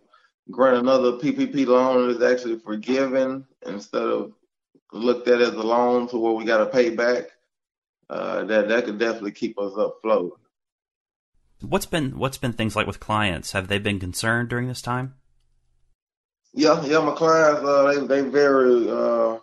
grant 0.52 0.78
another 0.78 1.14
PPP 1.14 1.66
loan 1.66 2.12
is 2.12 2.22
actually 2.22 2.60
forgiven 2.60 3.48
instead 3.66 4.04
of 4.04 4.34
looked 4.94 5.28
at 5.28 5.42
as 5.42 5.50
a 5.50 5.64
loan 5.64 6.08
to 6.10 6.18
where 6.20 6.34
we 6.34 6.46
got 6.46 6.60
to 6.60 6.68
pay 6.68 6.92
back, 6.92 7.24
uh, 8.08 8.44
that 8.44 8.68
that 8.68 8.86
could 8.86 9.00
definitely 9.00 9.32
keep 9.32 9.58
us 9.58 9.74
afloat. 9.76 10.40
What's 11.62 11.88
been 11.88 12.20
what's 12.20 12.38
been 12.38 12.54
things 12.54 12.76
like 12.76 12.86
with 12.86 13.00
clients? 13.00 13.54
Have 13.54 13.68
they 13.68 13.80
been 13.80 14.00
concerned 14.00 14.50
during 14.50 14.68
this 14.68 14.84
time? 14.84 15.16
Yeah, 16.54 16.86
yeah, 16.86 17.00
my 17.00 17.16
clients 17.16 17.64
uh, 17.64 18.06
they 18.06 18.22
they 18.22 18.30
very 18.30 18.92
uh, 18.92 19.40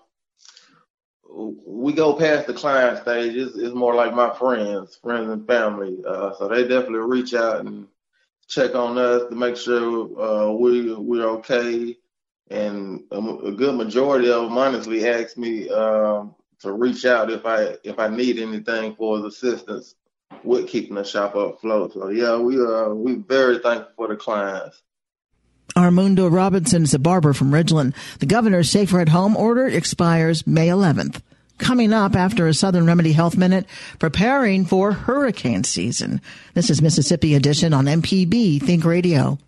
we 1.35 1.93
go 1.93 2.15
past 2.15 2.47
the 2.47 2.55
client 2.55 3.03
stage. 3.03 3.35
It's, 3.37 3.57
it's 3.57 3.75
more 3.75 3.95
like 3.95 4.15
my 4.15 4.33
friends, 4.35 4.97
friends 5.03 5.31
and 5.31 5.47
family. 5.47 5.99
Uh, 6.07 6.35
so 6.35 6.49
they 6.49 6.63
definitely 6.63 7.01
reach 7.01 7.35
out 7.35 7.61
and 7.61 7.87
check 8.49 8.75
on 8.75 8.99
us 8.99 9.29
to 9.29 9.35
make 9.35 9.57
sure 9.57 10.21
uh, 10.21 10.53
we 10.53 10.95
we're 10.95 11.29
okay. 11.39 11.97
And 12.51 13.05
a, 13.11 13.19
a, 13.19 13.53
good 13.53 13.75
majority 13.75 14.31
of 14.31 14.43
them 14.43 14.59
honestly 14.59 15.09
ask 15.09 15.37
me 15.37 15.69
um, 15.71 16.35
to 16.61 16.73
reach 16.73 17.05
out 17.05 17.31
if 17.31 17.47
I 17.47 17.77
if 17.83 17.99
I 17.99 18.09
need 18.09 18.39
anything 18.39 18.95
for 18.95 19.27
assistance 19.27 19.95
with 20.43 20.69
keeping 20.69 20.97
the 20.97 21.05
shop 21.05 21.35
afloat. 21.35 21.95
So 21.95 22.11
yeah, 22.11 22.37
we 22.37 22.59
are 22.59 22.93
uh, 22.93 22.95
we 22.95 23.15
very 23.15 23.59
thankful 23.59 23.93
for 23.97 24.09
the 24.09 24.17
clients. 24.17 24.83
Armando 25.77 26.29
Robinson 26.29 26.85
is 26.85 26.95
a 26.95 26.99
barber 26.99 27.33
from 27.33 27.51
Ridgeland. 27.51 27.95
The 28.21 28.27
governor's 28.27 28.71
safer 28.71 29.01
at 29.01 29.09
home 29.09 29.37
order 29.37 29.67
expires 29.67 30.47
May 30.47 30.69
11th. 30.69 31.21
Coming 31.59 31.93
up 31.93 32.15
after 32.15 32.47
a 32.47 32.55
Southern 32.55 32.87
Remedy 32.87 33.13
Health 33.13 33.37
Minute, 33.37 33.67
preparing 33.99 34.65
for 34.67 34.93
hurricane 34.93 35.65
season. 35.65 36.21
This 36.55 36.71
is 36.71 36.83
Mississippi 36.83 37.35
Edition 37.35 37.73
on 37.73 37.87
MPB 37.87 38.63
Think 38.63 38.85
Radio. 38.85 39.39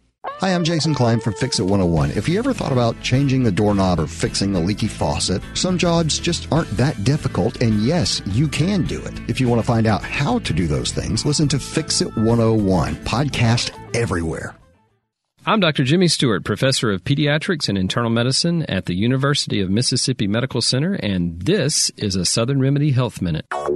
Hi, 0.41 0.53
I'm 0.53 0.65
Jason 0.65 0.95
Klein 0.95 1.21
from 1.21 1.35
Fix 1.35 1.61
It 1.61 1.65
101. 1.65 2.11
If 2.13 2.29
you 2.29 2.39
ever 2.41 2.53
thought 2.53 2.73
about 2.73 3.01
changing 3.03 3.47
a 3.47 3.51
doorknob 3.53 4.01
or 4.01 4.09
fixing 4.09 4.55
a 4.57 4.61
leaky 4.61 4.89
faucet, 4.89 5.41
some 5.55 5.79
jobs 5.79 6.19
just 6.19 6.51
aren't 6.53 6.71
that 6.77 7.05
difficult, 7.05 7.63
and 7.63 7.81
yes, 7.83 8.21
you 8.27 8.49
can 8.49 8.83
do 8.83 9.01
it. 9.03 9.15
If 9.29 9.41
you 9.41 9.49
want 9.49 9.61
to 9.61 9.67
find 9.67 9.87
out 9.87 10.03
how 10.03 10.41
to 10.41 10.53
do 10.53 10.67
those 10.67 10.91
things, 10.91 11.25
listen 11.25 11.47
to 11.49 11.61
Fix 11.61 12.01
It 12.01 12.17
101, 12.17 12.97
podcast 12.97 13.71
everywhere. 13.95 14.57
I'm 15.49 15.61
Dr. 15.61 15.85
Jimmy 15.85 16.09
Stewart, 16.09 16.43
professor 16.43 16.91
of 16.91 17.05
pediatrics 17.05 17.69
and 17.69 17.79
internal 17.79 18.11
medicine 18.11 18.65
at 18.65 18.87
the 18.87 18.97
University 18.97 19.61
of 19.61 19.71
Mississippi 19.71 20.27
Medical 20.27 20.61
Center, 20.61 20.95
and 20.95 21.41
this 21.41 21.89
is 21.91 22.17
a 22.17 22.25
Southern 22.25 22.59
Remedy 22.59 22.91
Health 22.91 23.23
Minute. 23.23 23.47
I've 23.53 23.71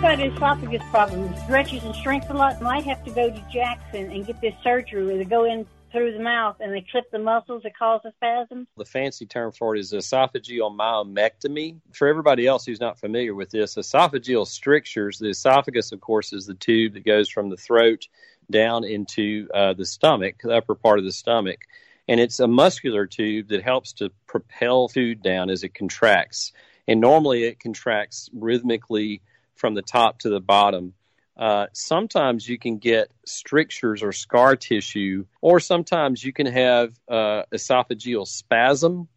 got 0.00 0.20
an 0.20 0.32
esophagus 0.32 0.84
problem. 0.90 1.34
Stretches 1.42 1.82
and 1.82 1.96
shrinks 1.96 2.28
a 2.30 2.34
lot. 2.34 2.54
I 2.58 2.60
might 2.60 2.84
have 2.84 3.04
to 3.06 3.10
go 3.10 3.28
to 3.28 3.44
Jackson 3.52 4.12
and 4.12 4.24
get 4.24 4.40
this 4.40 4.54
surgery 4.62 5.04
where 5.04 5.18
they 5.18 5.24
go 5.24 5.42
in 5.42 5.66
through 5.90 6.12
the 6.12 6.22
mouth 6.22 6.56
and 6.60 6.72
they 6.72 6.84
clip 6.92 7.10
the 7.10 7.18
muscles 7.18 7.62
that 7.62 7.76
cause 7.76 8.00
the 8.04 8.12
spasms. 8.12 8.68
The 8.76 8.84
fancy 8.84 9.26
term 9.26 9.50
for 9.50 9.74
it 9.74 9.80
is 9.80 9.92
esophageal 9.92 10.76
myomectomy. 10.76 11.80
For 11.92 12.06
everybody 12.06 12.46
else 12.46 12.66
who's 12.66 12.80
not 12.80 13.00
familiar 13.00 13.34
with 13.34 13.50
this, 13.50 13.74
esophageal 13.76 14.46
strictures, 14.46 15.18
the 15.18 15.30
esophagus, 15.30 15.90
of 15.92 16.00
course, 16.00 16.32
is 16.32 16.46
the 16.46 16.54
tube 16.54 16.94
that 16.94 17.04
goes 17.04 17.28
from 17.28 17.50
the 17.50 17.56
throat 17.56 18.06
down 18.50 18.84
into 18.84 19.48
uh, 19.54 19.74
the 19.74 19.84
stomach, 19.84 20.36
the 20.42 20.56
upper 20.56 20.74
part 20.74 20.98
of 20.98 21.04
the 21.04 21.12
stomach. 21.12 21.60
And 22.08 22.20
it's 22.20 22.38
a 22.40 22.46
muscular 22.46 23.06
tube 23.06 23.48
that 23.48 23.62
helps 23.62 23.94
to 23.94 24.10
propel 24.26 24.88
food 24.88 25.22
down 25.22 25.50
as 25.50 25.64
it 25.64 25.74
contracts. 25.74 26.52
And 26.86 27.00
normally 27.00 27.44
it 27.44 27.58
contracts 27.58 28.30
rhythmically 28.32 29.22
from 29.56 29.74
the 29.74 29.82
top 29.82 30.20
to 30.20 30.28
the 30.28 30.40
bottom. 30.40 30.94
Uh, 31.36 31.66
sometimes 31.72 32.48
you 32.48 32.58
can 32.58 32.78
get 32.78 33.10
strictures 33.26 34.02
or 34.02 34.12
scar 34.12 34.56
tissue, 34.56 35.26
or 35.40 35.60
sometimes 35.60 36.24
you 36.24 36.32
can 36.32 36.46
have 36.46 36.94
uh, 37.08 37.42
esophageal 37.52 38.26
spasm, 38.26 39.08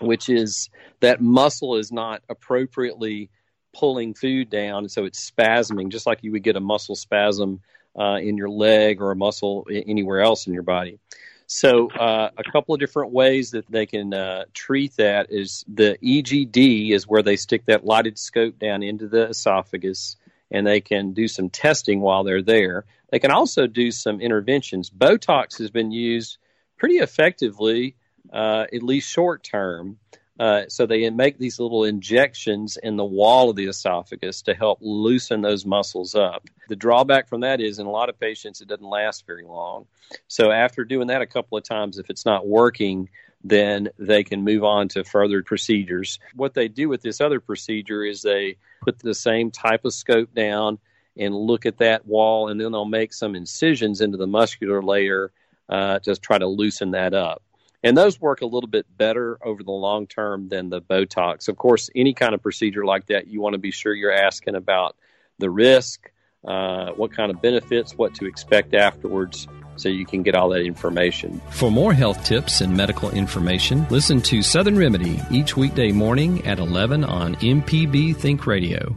which 0.00 0.28
is 0.28 0.70
that 1.00 1.20
muscle 1.20 1.76
is 1.76 1.92
not 1.92 2.22
appropriately 2.28 3.28
pulling 3.74 4.14
food 4.14 4.48
down, 4.48 4.88
so 4.88 5.04
it's 5.04 5.30
spasming, 5.30 5.90
just 5.90 6.06
like 6.06 6.22
you 6.22 6.32
would 6.32 6.42
get 6.42 6.56
a 6.56 6.60
muscle 6.60 6.94
spasm 6.94 7.60
uh, 7.98 8.18
in 8.22 8.36
your 8.36 8.48
leg 8.48 9.00
or 9.00 9.10
a 9.10 9.16
muscle 9.16 9.66
anywhere 9.70 10.20
else 10.20 10.46
in 10.46 10.54
your 10.54 10.62
body. 10.62 10.98
So, 11.46 11.90
uh, 11.90 12.30
a 12.36 12.50
couple 12.50 12.74
of 12.74 12.80
different 12.80 13.12
ways 13.12 13.50
that 13.50 13.70
they 13.70 13.84
can 13.84 14.14
uh, 14.14 14.44
treat 14.54 14.96
that 14.96 15.26
is 15.30 15.64
the 15.68 15.98
EGD 16.02 16.92
is 16.92 17.06
where 17.06 17.22
they 17.22 17.36
stick 17.36 17.66
that 17.66 17.84
lighted 17.84 18.18
scope 18.18 18.58
down 18.58 18.82
into 18.82 19.06
the 19.06 19.28
esophagus 19.28 20.16
and 20.50 20.66
they 20.66 20.80
can 20.80 21.12
do 21.12 21.28
some 21.28 21.50
testing 21.50 22.00
while 22.00 22.24
they're 22.24 22.42
there. 22.42 22.84
They 23.10 23.18
can 23.18 23.30
also 23.30 23.66
do 23.66 23.90
some 23.90 24.20
interventions. 24.20 24.88
Botox 24.88 25.58
has 25.58 25.70
been 25.70 25.90
used 25.90 26.38
pretty 26.78 26.96
effectively, 26.96 27.96
uh, 28.32 28.66
at 28.72 28.82
least 28.82 29.10
short 29.10 29.42
term. 29.42 29.98
Uh, 30.42 30.68
so 30.68 30.86
they 30.86 31.08
make 31.08 31.38
these 31.38 31.60
little 31.60 31.84
injections 31.84 32.76
in 32.82 32.96
the 32.96 33.04
wall 33.04 33.48
of 33.48 33.54
the 33.54 33.66
esophagus 33.66 34.42
to 34.42 34.54
help 34.54 34.76
loosen 34.80 35.40
those 35.40 35.64
muscles 35.64 36.16
up. 36.16 36.48
The 36.68 36.74
drawback 36.74 37.28
from 37.28 37.42
that 37.42 37.60
is 37.60 37.78
in 37.78 37.86
a 37.86 37.90
lot 37.92 38.08
of 38.08 38.18
patients, 38.18 38.60
it 38.60 38.66
doesn't 38.66 38.84
last 38.84 39.24
very 39.24 39.44
long. 39.44 39.86
So 40.26 40.50
after 40.50 40.84
doing 40.84 41.06
that 41.06 41.22
a 41.22 41.28
couple 41.28 41.58
of 41.58 41.62
times, 41.62 41.96
if 41.96 42.10
it's 42.10 42.26
not 42.26 42.44
working, 42.44 43.08
then 43.44 43.90
they 44.00 44.24
can 44.24 44.42
move 44.42 44.64
on 44.64 44.88
to 44.88 45.04
further 45.04 45.44
procedures. 45.44 46.18
What 46.34 46.54
they 46.54 46.66
do 46.66 46.88
with 46.88 47.02
this 47.02 47.20
other 47.20 47.38
procedure 47.38 48.02
is 48.02 48.22
they 48.22 48.56
put 48.80 48.98
the 48.98 49.14
same 49.14 49.52
type 49.52 49.84
of 49.84 49.94
scope 49.94 50.34
down 50.34 50.80
and 51.16 51.36
look 51.36 51.66
at 51.66 51.78
that 51.78 52.04
wall, 52.04 52.48
and 52.48 52.60
then 52.60 52.72
they'll 52.72 52.84
make 52.84 53.12
some 53.12 53.36
incisions 53.36 54.00
into 54.00 54.16
the 54.16 54.26
muscular 54.26 54.82
layer 54.82 55.30
uh, 55.68 56.00
to 56.00 56.16
try 56.16 56.38
to 56.38 56.48
loosen 56.48 56.90
that 56.90 57.14
up. 57.14 57.44
And 57.82 57.96
those 57.96 58.20
work 58.20 58.42
a 58.42 58.46
little 58.46 58.68
bit 58.68 58.86
better 58.96 59.38
over 59.44 59.62
the 59.62 59.72
long 59.72 60.06
term 60.06 60.48
than 60.48 60.70
the 60.70 60.80
Botox. 60.80 61.48
Of 61.48 61.56
course, 61.56 61.90
any 61.94 62.14
kind 62.14 62.34
of 62.34 62.42
procedure 62.42 62.84
like 62.84 63.06
that, 63.06 63.26
you 63.26 63.40
want 63.40 63.54
to 63.54 63.58
be 63.58 63.72
sure 63.72 63.92
you're 63.92 64.12
asking 64.12 64.54
about 64.54 64.96
the 65.38 65.50
risk, 65.50 66.10
uh, 66.46 66.90
what 66.92 67.12
kind 67.12 67.30
of 67.30 67.42
benefits, 67.42 67.96
what 67.96 68.14
to 68.14 68.26
expect 68.26 68.74
afterwards, 68.74 69.48
so 69.76 69.88
you 69.88 70.06
can 70.06 70.22
get 70.22 70.34
all 70.34 70.48
that 70.50 70.62
information. 70.62 71.40
For 71.50 71.70
more 71.70 71.92
health 71.92 72.24
tips 72.24 72.60
and 72.60 72.76
medical 72.76 73.10
information, 73.10 73.86
listen 73.90 74.20
to 74.22 74.42
Southern 74.42 74.78
Remedy 74.78 75.20
each 75.30 75.56
weekday 75.56 75.92
morning 75.92 76.46
at 76.46 76.58
11 76.58 77.04
on 77.04 77.34
MPB 77.36 78.16
Think 78.16 78.46
Radio. 78.46 78.96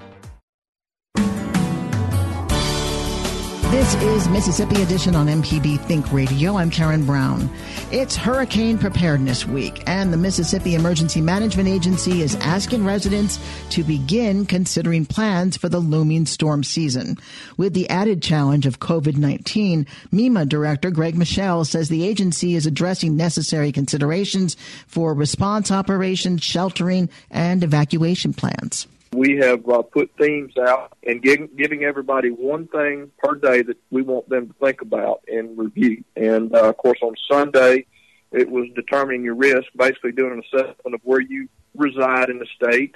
This 3.71 3.95
is 3.95 4.27
Mississippi 4.27 4.81
Edition 4.81 5.15
on 5.15 5.27
MPB 5.27 5.79
Think 5.85 6.11
Radio. 6.11 6.57
I'm 6.57 6.69
Karen 6.69 7.05
Brown. 7.05 7.49
It's 7.89 8.17
Hurricane 8.17 8.77
Preparedness 8.77 9.47
Week, 9.47 9.81
and 9.87 10.11
the 10.11 10.17
Mississippi 10.17 10.75
Emergency 10.75 11.21
Management 11.21 11.69
Agency 11.69 12.21
is 12.21 12.35
asking 12.35 12.83
residents 12.83 13.39
to 13.69 13.85
begin 13.85 14.45
considering 14.45 15.05
plans 15.05 15.55
for 15.55 15.69
the 15.69 15.79
looming 15.79 16.25
storm 16.25 16.65
season. 16.65 17.17
With 17.55 17.73
the 17.73 17.89
added 17.89 18.21
challenge 18.21 18.65
of 18.65 18.81
COVID 18.81 19.15
19, 19.15 19.87
MEMA 20.11 20.49
Director 20.49 20.91
Greg 20.91 21.17
Michel 21.17 21.63
says 21.63 21.87
the 21.87 22.05
agency 22.05 22.55
is 22.55 22.65
addressing 22.65 23.15
necessary 23.15 23.71
considerations 23.71 24.57
for 24.85 25.13
response 25.13 25.71
operations, 25.71 26.43
sheltering, 26.43 27.07
and 27.29 27.63
evacuation 27.63 28.33
plans. 28.33 28.85
We 29.13 29.37
have 29.37 29.67
uh, 29.67 29.81
put 29.81 30.11
themes 30.17 30.53
out 30.57 30.93
and 31.05 31.21
giving, 31.21 31.49
giving 31.57 31.83
everybody 31.83 32.29
one 32.29 32.67
thing 32.67 33.11
per 33.17 33.35
day 33.35 33.61
that 33.61 33.77
we 33.89 34.03
want 34.03 34.29
them 34.29 34.47
to 34.47 34.53
think 34.53 34.81
about 34.81 35.21
and 35.27 35.57
review. 35.57 36.03
And 36.15 36.55
uh, 36.55 36.69
of 36.69 36.77
course, 36.77 36.99
on 37.01 37.15
Sunday, 37.29 37.85
it 38.31 38.49
was 38.49 38.69
determining 38.73 39.23
your 39.23 39.35
risk, 39.35 39.67
basically 39.75 40.13
doing 40.13 40.33
an 40.33 40.43
assessment 40.45 40.95
of 40.95 41.01
where 41.03 41.19
you 41.19 41.49
reside 41.75 42.29
in 42.29 42.39
the 42.39 42.47
state, 42.55 42.95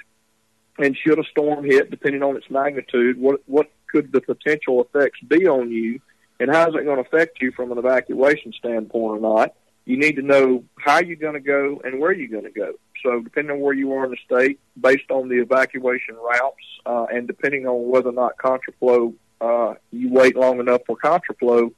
and 0.78 0.96
should 0.96 1.18
a 1.18 1.24
storm 1.24 1.64
hit, 1.64 1.90
depending 1.90 2.22
on 2.22 2.36
its 2.36 2.48
magnitude, 2.50 3.18
what 3.18 3.40
what 3.46 3.70
could 3.90 4.12
the 4.12 4.20
potential 4.20 4.82
effects 4.82 5.20
be 5.20 5.46
on 5.46 5.70
you, 5.70 6.00
and 6.40 6.50
how 6.50 6.68
is 6.68 6.74
it 6.74 6.84
going 6.84 7.02
to 7.02 7.08
affect 7.08 7.40
you 7.42 7.52
from 7.52 7.72
an 7.72 7.78
evacuation 7.78 8.52
standpoint 8.52 9.18
or 9.18 9.20
not? 9.20 9.54
You 9.84 9.98
need 9.98 10.16
to 10.16 10.22
know 10.22 10.64
how 10.78 11.00
you're 11.00 11.16
going 11.16 11.34
to 11.34 11.40
go 11.40 11.80
and 11.84 12.00
where 12.00 12.12
you're 12.12 12.28
going 12.28 12.52
to 12.52 12.58
go. 12.58 12.72
So, 13.02 13.20
depending 13.20 13.56
on 13.56 13.60
where 13.60 13.74
you 13.74 13.92
are 13.92 14.04
in 14.04 14.10
the 14.10 14.16
state, 14.24 14.58
based 14.80 15.10
on 15.10 15.28
the 15.28 15.40
evacuation 15.40 16.16
routes, 16.16 16.64
uh, 16.84 17.06
and 17.12 17.26
depending 17.26 17.66
on 17.66 17.88
whether 17.88 18.08
or 18.08 18.12
not 18.12 18.36
contraflow, 18.36 19.14
uh, 19.40 19.74
you 19.90 20.12
wait 20.12 20.36
long 20.36 20.60
enough 20.60 20.82
for 20.86 20.96
contraflow 20.96 21.72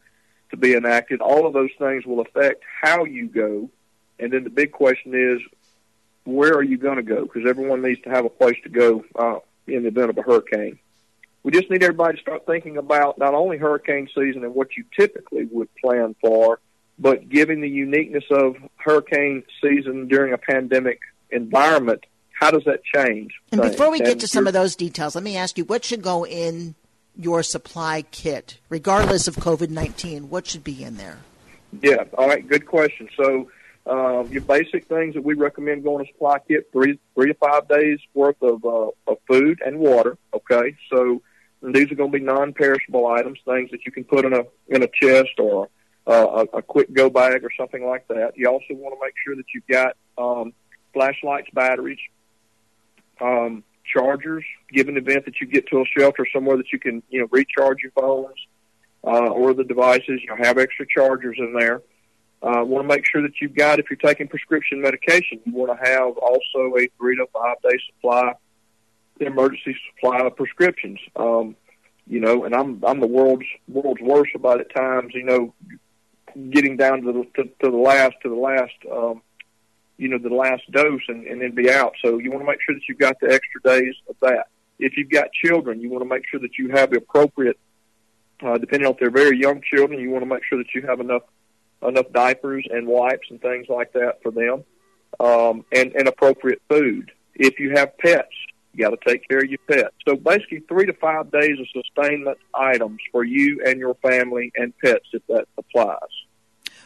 to 0.51 0.57
be 0.57 0.75
enacted, 0.75 1.21
all 1.21 1.47
of 1.47 1.53
those 1.53 1.71
things 1.79 2.07
will 2.07 2.21
affect 2.21 2.63
how 2.83 3.05
you 3.05 3.27
go. 3.27 3.69
And 4.19 4.33
then 4.33 4.45
the 4.45 4.51
big 4.51 4.73
question 4.73 5.15
is, 5.15 5.41
where 6.25 6.55
are 6.55 6.63
you 6.63 6.77
going 6.77 6.97
to 6.97 7.03
go? 7.03 7.23
Because 7.23 7.49
everyone 7.49 7.83
needs 7.83 8.01
to 8.03 8.11
have 8.11 8.25
a 8.25 8.31
place 8.31 8.57
to 8.65 8.69
go 8.69 9.05
uh, 9.15 9.39
in 9.67 9.83
the 9.83 9.89
event 9.89 10.11
of 10.11 10.19
a 10.19 10.23
hurricane. 10.23 10.79
We 11.43 11.53
just 11.53 11.71
need 11.71 11.83
everybody 11.83 12.17
to 12.17 12.23
start 12.23 12.47
thinking 12.47 12.77
about 12.77 13.19
not 13.19 13.35
only 13.35 13.59
hurricane 13.59 14.09
season 14.15 14.45
and 14.45 14.55
what 14.55 14.77
you 14.77 14.85
typically 14.99 15.47
would 15.47 15.69
plan 15.77 16.15
for, 16.21 16.61
but 16.99 17.29
given 17.29 17.61
the 17.61 17.69
uniqueness 17.69 18.25
of 18.31 18.57
hurricane 18.77 19.45
season 19.63 20.09
during 20.09 20.33
a 20.33 20.39
pandemic 20.39 21.01
environment, 21.31 22.05
how 22.33 22.51
does 22.51 22.65
that 22.65 22.83
change? 22.85 23.33
And 23.53 23.61
things? 23.61 23.73
before 23.73 23.91
we 23.91 23.99
get 23.99 24.13
And 24.13 24.21
to 24.23 24.29
some 24.29 24.47
of 24.47 24.53
those 24.53 24.77
details, 24.77 25.15
let 25.15 25.25
me 25.25 25.37
ask 25.37 25.59
you 25.59 25.65
what 25.65 25.85
should 25.85 26.03
go 26.03 26.25
in 26.25 26.75
your 27.17 27.43
supply 27.43 28.03
kit, 28.11 28.59
regardless 28.69 29.27
of 29.27 29.37
COVID 29.37 29.71
19? 29.71 30.31
What 30.31 30.47
should 30.47 30.63
be 30.63 30.85
in 30.85 30.97
there? 30.97 31.19
Yeah, 31.83 32.05
all 32.17 32.29
right, 32.29 32.47
good 32.47 32.67
question. 32.67 33.09
So, 33.17 33.51
uh, 33.87 34.25
your 34.25 34.43
basic 34.43 34.87
things 34.87 35.15
that 35.15 35.25
we 35.25 35.35
recommend 35.35 35.83
going 35.83 36.05
to 36.05 36.13
supply 36.13 36.39
kit 36.47 36.69
three 36.73 36.99
three 37.15 37.27
to 37.29 37.35
five 37.35 37.69
days 37.69 37.99
worth 38.15 38.41
of 38.43 38.65
uh, 38.65 38.91
of 39.07 39.19
food 39.27 39.61
and 39.65 39.79
water. 39.79 40.17
Okay, 40.33 40.77
so 40.91 41.21
these 41.63 41.91
are 41.91 41.95
going 41.95 42.13
to 42.13 42.19
be 42.19 42.25
non-perishable 42.25 43.07
items, 43.07 43.39
things 43.45 43.71
that 43.71 43.85
you 43.85 43.93
can 43.93 44.05
put 44.05 44.25
in 44.25 44.33
a 44.33 44.45
in 44.69 44.83
a 44.83 44.89
chest 44.89 45.39
or 45.39 45.69
uh, 46.07 46.45
a, 46.53 46.59
a 46.59 46.63
quick 46.63 46.93
go 46.93 47.11
bag 47.11 47.45
or 47.45 47.51
something 47.59 47.85
like 47.87 48.07
that. 48.09 48.33
You 48.37 48.49
also 48.49 48.67
want 48.71 48.95
to 48.95 49.01
make 49.03 49.15
sure 49.25 49.37
that 49.37 49.47
you've 49.55 49.67
got 49.67 49.97
um, 50.17 50.53
flashlights, 50.93 51.49
batteries, 51.53 51.99
um, 53.21 53.65
chargers. 53.85 54.45
Given 54.73 54.95
the 54.95 55.01
event 55.01 55.25
that 55.25 55.41
you 55.41 55.47
get 55.47 55.67
to 55.69 55.81
a 55.81 55.85
shelter 55.97 56.27
somewhere 56.33 56.57
that 56.57 56.73
you 56.73 56.79
can 56.79 57.03
you 57.09 57.21
know 57.21 57.29
recharge 57.31 57.79
your 57.83 57.93
phones 57.93 58.37
uh, 59.05 59.29
or 59.29 59.55
the 59.55 59.65
devices, 59.65 60.21
you 60.23 60.27
know, 60.29 60.37
have 60.37 60.59
extra 60.59 60.87
chargers 60.87 61.37
in 61.39 61.55
there. 61.59 61.83
Uh, 62.41 62.65
want 62.65 62.89
to 62.89 62.95
make 62.95 63.05
sure 63.05 63.21
that 63.23 63.33
you've 63.41 63.55
got, 63.55 63.81
if 63.81 63.87
you're 63.91 63.97
taking 63.97 64.29
prescription 64.29 64.81
medication, 64.81 65.41
you 65.45 65.53
want 65.53 65.77
to 65.77 65.91
have 65.91 66.17
also 66.19 66.73
a 66.79 66.89
three 66.97 67.17
to 67.17 67.27
five 67.33 67.57
day 67.63 67.77
supply, 67.91 68.33
emergency 69.21 69.77
supply 69.91 70.21
of 70.21 70.37
prescriptions. 70.37 71.01
Um, 71.17 71.57
you 72.07 72.21
know, 72.21 72.45
and 72.45 72.55
I'm 72.55 72.83
I'm 72.87 73.01
the 73.01 73.09
world's 73.09 73.47
world's 73.67 74.01
worst 74.01 74.31
about 74.35 74.61
at 74.61 74.73
times. 74.75 75.13
You 75.15 75.25
know, 75.25 75.55
getting 76.51 76.77
down 76.77 77.03
to 77.03 77.13
the 77.13 77.43
to, 77.43 77.49
to 77.65 77.71
the 77.71 77.77
last 77.77 78.15
to 78.23 78.29
the 78.29 78.37
last 78.37 78.75
um, 78.91 79.21
you 79.99 80.09
know 80.09 80.19
the 80.19 80.35
last 80.35 80.63
dose 80.71 81.03
and, 81.09 81.27
and 81.27 81.43
then 81.43 81.55
be 81.55 81.71
out. 81.71 81.93
So 82.03 82.19
you 82.19 82.31
want 82.31 82.43
to 82.43 82.47
make 82.47 82.61
sure 82.65 82.75
that 82.75 82.83
you've 82.89 82.99
got 82.99 83.21
the 83.21 83.33
extra 83.33 83.61
days 83.63 83.95
of 84.09 84.17
that. 84.23 84.47
If 84.79 84.97
you've 84.97 85.11
got 85.11 85.33
children, 85.33 85.81
you 85.81 85.91
want 85.91 86.03
to 86.03 86.09
make 86.09 86.23
sure 86.29 86.41
that 86.41 86.57
you 86.59 86.71
have 86.71 86.91
the 86.91 86.99
appropriate. 86.99 87.59
Uh, 88.41 88.57
depending 88.57 88.87
on 88.87 88.93
if 88.93 89.01
they're 89.01 89.11
very 89.11 89.37
young 89.37 89.61
children, 89.61 89.99
you 89.99 90.11
want 90.11 90.23
to 90.23 90.29
make 90.29 90.45
sure 90.49 90.59
that 90.59 90.73
you 90.75 90.83
have 90.83 91.01
enough 91.01 91.23
enough 91.87 92.07
diapers 92.13 92.65
and 92.71 92.87
wipes 92.87 93.27
and 93.31 93.41
things 93.41 93.67
like 93.69 93.93
that 93.93 94.23
for 94.23 94.31
them, 94.31 94.65
um, 95.21 95.65
and 95.73 95.93
and 95.95 96.07
appropriate 96.09 96.63
food. 96.69 97.11
If 97.35 97.59
you 97.59 97.73
have 97.75 97.99
pets, 97.99 98.33
you 98.73 98.85
got 98.85 98.91
to 98.91 99.11
take 99.11 99.29
care 99.29 99.39
of 99.39 99.51
your 99.51 99.59
pets. 99.69 99.95
So 100.07 100.15
basically, 100.15 100.61
three 100.69 100.87
to 100.87 100.93
five 100.93 101.33
days 101.33 101.59
of 101.59 101.67
sustainment 101.73 102.39
items 102.55 103.01
for 103.11 103.25
you 103.25 103.61
and 103.67 103.81
your 103.81 103.95
family 103.97 104.53
and 104.57 104.73
pets, 104.79 105.07
if 105.13 105.27
that 105.27 105.47
applies. 105.57 105.99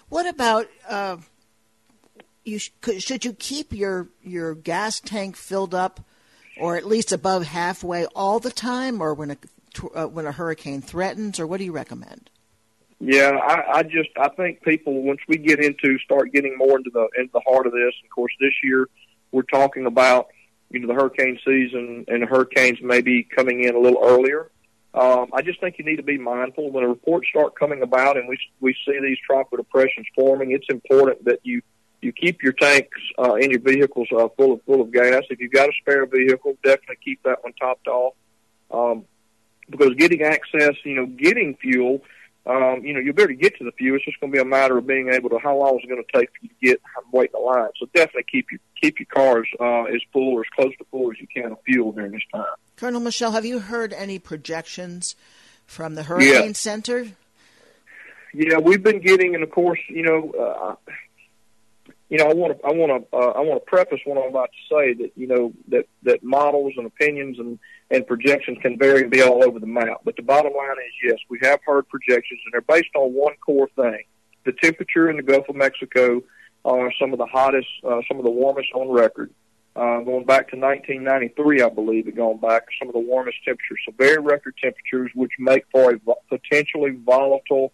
What 0.08 0.26
about 0.26 0.68
uh, 0.88 1.16
you? 2.44 2.58
Sh- 2.58 2.70
could, 2.80 3.02
should 3.02 3.24
you 3.24 3.32
keep 3.32 3.72
your 3.72 4.08
your 4.22 4.54
gas 4.54 5.00
tank 5.00 5.36
filled 5.36 5.74
up, 5.74 6.00
or 6.58 6.76
at 6.76 6.86
least 6.86 7.12
above 7.12 7.44
halfway 7.44 8.06
all 8.06 8.38
the 8.38 8.50
time, 8.50 9.00
or 9.00 9.14
when 9.14 9.32
a 9.32 9.36
uh, 9.94 10.06
when 10.06 10.26
a 10.26 10.32
hurricane 10.32 10.80
threatens, 10.80 11.40
or 11.40 11.46
what 11.46 11.58
do 11.58 11.64
you 11.64 11.72
recommend? 11.72 12.30
Yeah, 13.04 13.30
I, 13.30 13.78
I 13.78 13.82
just 13.82 14.10
I 14.16 14.28
think 14.28 14.62
people 14.62 15.02
once 15.02 15.20
we 15.26 15.36
get 15.36 15.58
into 15.58 15.98
start 15.98 16.32
getting 16.32 16.56
more 16.56 16.78
into 16.78 16.90
the 16.90 17.08
into 17.18 17.32
the 17.32 17.42
heart 17.46 17.66
of 17.66 17.72
this. 17.72 17.92
Of 18.04 18.10
course, 18.10 18.32
this 18.40 18.52
year 18.62 18.88
we're 19.32 19.42
talking 19.42 19.86
about 19.86 20.28
you 20.70 20.80
know 20.80 20.86
the 20.86 20.94
hurricane 20.94 21.38
season 21.44 22.04
and 22.06 22.22
the 22.22 22.26
hurricanes 22.26 22.78
maybe 22.80 23.24
coming 23.24 23.64
in 23.64 23.74
a 23.74 23.78
little 23.78 24.00
earlier. 24.04 24.50
Um, 24.94 25.30
I 25.32 25.40
just 25.40 25.58
think 25.58 25.78
you 25.78 25.84
need 25.84 25.96
to 25.96 26.02
be 26.02 26.18
mindful 26.18 26.70
when 26.70 26.84
the 26.84 26.88
reports 26.88 27.26
start 27.28 27.58
coming 27.58 27.82
about 27.82 28.16
and 28.16 28.28
we 28.28 28.38
we 28.60 28.72
see 28.86 28.98
these 29.00 29.18
tropical 29.26 29.56
depressions 29.56 30.06
forming. 30.14 30.52
It's 30.52 30.68
important 30.68 31.24
that 31.24 31.40
you 31.42 31.62
you 32.02 32.12
keep 32.12 32.42
your 32.42 32.52
tanks 32.52 32.98
uh, 33.18 33.34
in 33.34 33.50
your 33.50 33.60
vehicles 33.60 34.08
uh, 34.16 34.28
full 34.36 34.52
of 34.52 34.62
full 34.64 34.80
of 34.80 34.92
gas. 34.92 35.22
If 35.30 35.40
you've 35.40 35.52
got 35.52 35.68
a 35.68 35.72
spare 35.80 36.06
vehicle, 36.06 36.56
definitely 36.62 36.98
keep 37.04 37.22
that 37.22 37.42
one 37.42 37.52
topped 37.54 37.88
off. 37.88 38.14
Um, 38.70 39.04
because 39.70 39.94
getting 39.94 40.22
access, 40.22 40.74
you 40.84 40.94
know, 40.94 41.06
getting 41.06 41.54
fuel 41.56 42.02
um, 42.44 42.84
you 42.84 42.92
know, 42.92 42.98
you'll 42.98 43.14
be 43.14 43.36
get 43.36 43.56
to 43.58 43.64
the 43.64 43.70
fuel. 43.72 43.96
It's 43.96 44.04
just 44.04 44.18
going 44.18 44.32
to 44.32 44.36
be 44.36 44.40
a 44.40 44.44
matter 44.44 44.76
of 44.76 44.86
being 44.86 45.10
able 45.10 45.30
to 45.30 45.38
how 45.38 45.56
long 45.56 45.76
is 45.78 45.84
it 45.84 45.88
going 45.88 46.02
to 46.02 46.18
take 46.18 46.28
for 46.30 46.38
you 46.42 46.48
to 46.48 46.54
get 46.60 46.82
wait 47.12 47.30
in 47.32 47.40
the 47.40 47.46
line. 47.46 47.68
So 47.78 47.86
definitely 47.94 48.24
keep 48.30 48.50
your 48.50 48.58
keep 48.80 48.98
your 48.98 49.06
cars 49.06 49.46
uh, 49.60 49.84
as 49.84 50.00
full 50.12 50.34
or 50.34 50.40
as 50.40 50.46
close 50.56 50.76
to 50.78 50.84
full 50.90 51.12
as 51.12 51.20
you 51.20 51.28
can 51.32 51.52
of 51.52 51.58
fuel 51.64 51.92
during 51.92 52.10
this 52.12 52.22
time. 52.32 52.44
Colonel 52.76 53.00
Michel, 53.00 53.30
have 53.30 53.44
you 53.44 53.60
heard 53.60 53.92
any 53.92 54.18
projections 54.18 55.14
from 55.66 55.94
the 55.94 56.02
Hurricane 56.04 56.46
Yeah. 56.48 56.52
Center? 56.52 57.06
Yeah, 58.34 58.58
we've 58.58 58.82
been 58.82 59.00
getting, 59.00 59.34
and 59.34 59.44
of 59.44 59.50
course, 59.50 59.78
you 59.88 60.02
know, 60.02 60.30
uh, 60.32 60.92
you 62.12 62.18
know, 62.18 62.26
I 62.26 62.34
want 62.34 62.60
to, 62.60 62.66
I 62.66 62.72
want 62.72 63.10
to, 63.10 63.16
uh, 63.16 63.30
I 63.30 63.40
want 63.40 63.64
to 63.64 63.64
preface 63.64 64.00
what 64.04 64.22
I'm 64.22 64.28
about 64.28 64.50
to 64.52 64.74
say 64.74 64.92
that, 65.02 65.12
you 65.16 65.26
know, 65.26 65.50
that, 65.68 65.86
that 66.02 66.22
models 66.22 66.74
and 66.76 66.86
opinions 66.86 67.38
and, 67.38 67.58
and 67.90 68.06
projections 68.06 68.58
can 68.60 68.78
vary 68.78 69.00
and 69.00 69.10
be 69.10 69.22
all 69.22 69.42
over 69.42 69.58
the 69.58 69.66
map. 69.66 70.02
But 70.04 70.16
the 70.16 70.22
bottom 70.22 70.52
line 70.52 70.76
is, 70.76 70.92
yes, 71.02 71.16
we 71.30 71.38
have 71.40 71.60
heard 71.64 71.88
projections 71.88 72.38
and 72.44 72.52
they're 72.52 72.60
based 72.60 72.94
on 72.94 73.14
one 73.14 73.32
core 73.36 73.70
thing. 73.76 74.02
The 74.44 74.52
temperature 74.52 75.08
in 75.08 75.16
the 75.16 75.22
Gulf 75.22 75.48
of 75.48 75.56
Mexico 75.56 76.22
are 76.66 76.92
some 77.00 77.14
of 77.14 77.18
the 77.18 77.24
hottest, 77.24 77.68
uh, 77.82 78.02
some 78.06 78.18
of 78.18 78.24
the 78.24 78.30
warmest 78.30 78.68
on 78.74 78.90
record. 78.90 79.30
Uh, 79.74 80.00
going 80.00 80.26
back 80.26 80.50
to 80.50 80.56
1993, 80.58 81.62
I 81.62 81.70
believe, 81.70 82.08
it 82.08 82.14
going 82.14 82.40
back 82.40 82.64
some 82.78 82.88
of 82.88 82.92
the 82.92 83.00
warmest 83.00 83.38
temperatures. 83.42 83.78
So 83.86 83.94
very 83.96 84.18
record 84.18 84.54
temperatures, 84.62 85.10
which 85.14 85.32
make 85.38 85.64
for 85.72 85.94
a 85.94 85.98
potentially 86.28 86.90
volatile 86.90 87.72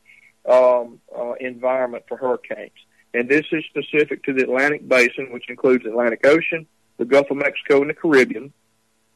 um, 0.48 1.00
uh, 1.12 1.32
environment 1.40 2.04
for 2.06 2.16
hurricanes 2.16 2.70
and 3.14 3.28
this 3.28 3.46
is 3.52 3.64
specific 3.66 4.22
to 4.24 4.32
the 4.32 4.42
Atlantic 4.42 4.86
Basin, 4.86 5.28
which 5.32 5.48
includes 5.48 5.84
the 5.84 5.90
Atlantic 5.90 6.26
Ocean, 6.26 6.66
the 6.98 7.04
Gulf 7.04 7.30
of 7.30 7.38
Mexico, 7.38 7.80
and 7.80 7.90
the 7.90 7.94
Caribbean. 7.94 8.52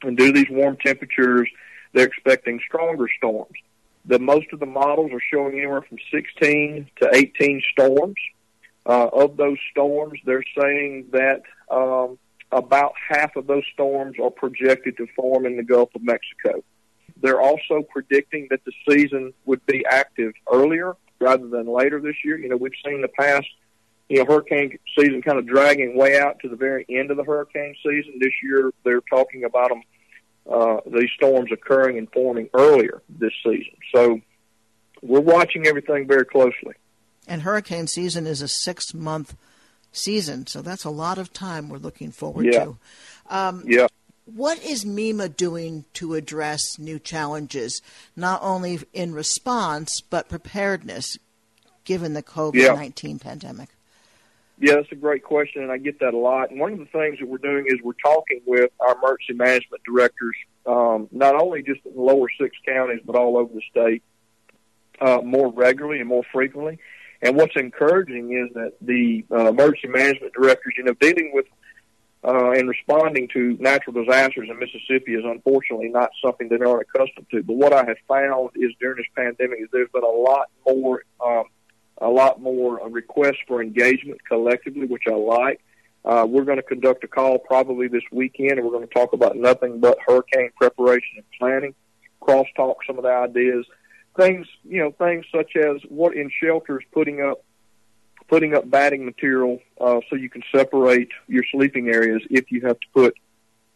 And 0.02 0.16
due 0.16 0.28
to 0.28 0.32
these 0.32 0.50
warm 0.50 0.76
temperatures, 0.76 1.48
they're 1.92 2.06
expecting 2.06 2.60
stronger 2.66 3.06
storms. 3.18 3.52
The 4.04 4.18
most 4.18 4.46
of 4.52 4.60
the 4.60 4.66
models 4.66 5.12
are 5.12 5.20
showing 5.32 5.58
anywhere 5.58 5.82
from 5.82 5.98
16 6.10 6.90
to 7.00 7.10
18 7.12 7.62
storms. 7.72 8.16
Uh, 8.84 9.08
of 9.12 9.36
those 9.36 9.58
storms, 9.70 10.18
they're 10.26 10.42
saying 10.58 11.06
that 11.12 11.42
um, 11.70 12.18
about 12.50 12.94
half 13.08 13.36
of 13.36 13.46
those 13.46 13.62
storms 13.72 14.16
are 14.20 14.30
projected 14.30 14.96
to 14.96 15.06
form 15.14 15.46
in 15.46 15.56
the 15.56 15.62
Gulf 15.62 15.94
of 15.94 16.02
Mexico. 16.02 16.64
They're 17.20 17.40
also 17.40 17.82
predicting 17.88 18.48
that 18.50 18.64
the 18.64 18.72
season 18.88 19.32
would 19.44 19.64
be 19.66 19.84
active 19.86 20.32
earlier 20.52 20.96
rather 21.20 21.46
than 21.46 21.66
later 21.66 22.00
this 22.00 22.16
year. 22.24 22.36
You 22.38 22.48
know, 22.48 22.56
we've 22.56 22.72
seen 22.84 23.02
the 23.02 23.08
past 23.08 23.46
you 24.08 24.18
know, 24.18 24.24
hurricane 24.24 24.78
season 24.98 25.22
kind 25.22 25.38
of 25.38 25.46
dragging 25.46 25.96
way 25.96 26.18
out 26.18 26.38
to 26.40 26.48
the 26.48 26.56
very 26.56 26.84
end 26.88 27.10
of 27.10 27.16
the 27.16 27.24
hurricane 27.24 27.74
season. 27.82 28.18
This 28.20 28.32
year, 28.42 28.72
they're 28.84 29.00
talking 29.00 29.44
about 29.44 29.70
them, 29.70 29.82
uh, 30.50 30.76
these 30.86 31.10
storms 31.16 31.50
occurring 31.52 31.98
and 31.98 32.10
forming 32.12 32.50
earlier 32.54 33.02
this 33.08 33.32
season. 33.42 33.74
So 33.94 34.20
we're 35.02 35.20
watching 35.20 35.66
everything 35.66 36.06
very 36.06 36.24
closely. 36.24 36.74
And 37.26 37.42
hurricane 37.42 37.86
season 37.86 38.26
is 38.26 38.42
a 38.42 38.48
six 38.48 38.92
month 38.92 39.36
season, 39.92 40.46
so 40.46 40.62
that's 40.62 40.84
a 40.84 40.90
lot 40.90 41.18
of 41.18 41.32
time 41.32 41.68
we're 41.68 41.78
looking 41.78 42.10
forward 42.10 42.46
yeah. 42.46 42.64
to. 42.64 42.76
Um, 43.30 43.64
yeah. 43.66 43.86
What 44.24 44.62
is 44.62 44.84
MEMA 44.84 45.36
doing 45.36 45.84
to 45.94 46.14
address 46.14 46.78
new 46.78 46.98
challenges, 46.98 47.82
not 48.14 48.40
only 48.42 48.80
in 48.92 49.14
response, 49.14 50.00
but 50.00 50.28
preparedness, 50.28 51.18
given 51.84 52.14
the 52.14 52.22
COVID 52.22 52.74
19 52.74 53.10
yeah. 53.10 53.22
pandemic? 53.22 53.68
Yeah, 54.62 54.76
that's 54.76 54.92
a 54.92 54.96
great 54.96 55.24
question, 55.24 55.64
and 55.64 55.72
I 55.72 55.78
get 55.78 55.98
that 55.98 56.14
a 56.14 56.16
lot. 56.16 56.52
And 56.52 56.60
one 56.60 56.72
of 56.72 56.78
the 56.78 56.84
things 56.84 57.18
that 57.18 57.26
we're 57.26 57.38
doing 57.38 57.66
is 57.66 57.80
we're 57.82 57.94
talking 57.94 58.40
with 58.46 58.70
our 58.78 58.94
emergency 58.94 59.32
management 59.32 59.82
directors, 59.84 60.36
um, 60.66 61.08
not 61.10 61.34
only 61.34 61.64
just 61.64 61.84
in 61.84 61.94
the 61.96 62.00
lower 62.00 62.28
six 62.40 62.56
counties, 62.64 63.00
but 63.04 63.16
all 63.16 63.36
over 63.36 63.52
the 63.52 63.62
state, 63.68 64.04
uh, 65.00 65.20
more 65.24 65.52
regularly 65.52 65.98
and 65.98 66.08
more 66.08 66.22
frequently. 66.32 66.78
And 67.22 67.34
what's 67.34 67.56
encouraging 67.56 68.34
is 68.34 68.54
that 68.54 68.74
the 68.80 69.24
uh, 69.32 69.48
emergency 69.48 69.88
management 69.88 70.32
directors, 70.32 70.74
you 70.76 70.84
know, 70.84 70.94
dealing 70.94 71.32
with 71.34 71.46
uh, 72.22 72.52
and 72.52 72.68
responding 72.68 73.26
to 73.32 73.56
natural 73.58 74.04
disasters 74.04 74.48
in 74.48 74.56
Mississippi 74.60 75.14
is 75.14 75.24
unfortunately 75.24 75.88
not 75.88 76.10
something 76.24 76.48
that 76.50 76.60
they 76.60 76.64
aren't 76.64 76.82
accustomed 76.82 77.26
to. 77.32 77.42
But 77.42 77.54
what 77.54 77.72
I 77.72 77.84
have 77.84 77.96
found 78.06 78.50
is 78.54 78.70
during 78.78 78.98
this 78.98 79.06
pandemic 79.16 79.58
is 79.60 79.68
there's 79.72 79.90
been 79.92 80.04
a 80.04 80.06
lot 80.06 80.50
more 80.64 81.02
um, 81.20 81.46
a 82.02 82.08
lot 82.08 82.40
more 82.40 82.80
requests 82.88 83.38
for 83.46 83.62
engagement 83.62 84.20
collectively, 84.26 84.86
which 84.86 85.04
I 85.08 85.14
like. 85.14 85.60
Uh, 86.04 86.26
we're 86.28 86.44
going 86.44 86.56
to 86.56 86.62
conduct 86.62 87.04
a 87.04 87.08
call 87.08 87.38
probably 87.38 87.86
this 87.86 88.02
weekend, 88.10 88.52
and 88.52 88.64
we're 88.64 88.72
going 88.72 88.86
to 88.86 88.92
talk 88.92 89.12
about 89.12 89.36
nothing 89.36 89.78
but 89.78 89.98
hurricane 90.04 90.50
preparation 90.56 91.18
and 91.18 91.24
planning, 91.38 91.74
crosstalk 92.20 92.74
some 92.86 92.98
of 92.98 93.04
the 93.04 93.10
ideas, 93.10 93.64
things 94.16 94.46
you 94.64 94.82
know, 94.82 94.90
things 94.92 95.24
such 95.34 95.56
as 95.56 95.80
what 95.88 96.16
in 96.16 96.30
shelters 96.42 96.82
putting 96.92 97.20
up 97.20 97.44
putting 98.28 98.54
up 98.54 98.68
batting 98.68 99.04
material 99.04 99.60
uh, 99.80 100.00
so 100.08 100.16
you 100.16 100.28
can 100.28 100.42
separate 100.54 101.10
your 101.28 101.44
sleeping 101.52 101.88
areas 101.88 102.22
if 102.30 102.50
you 102.50 102.60
have 102.62 102.78
to 102.80 102.86
put 102.94 103.14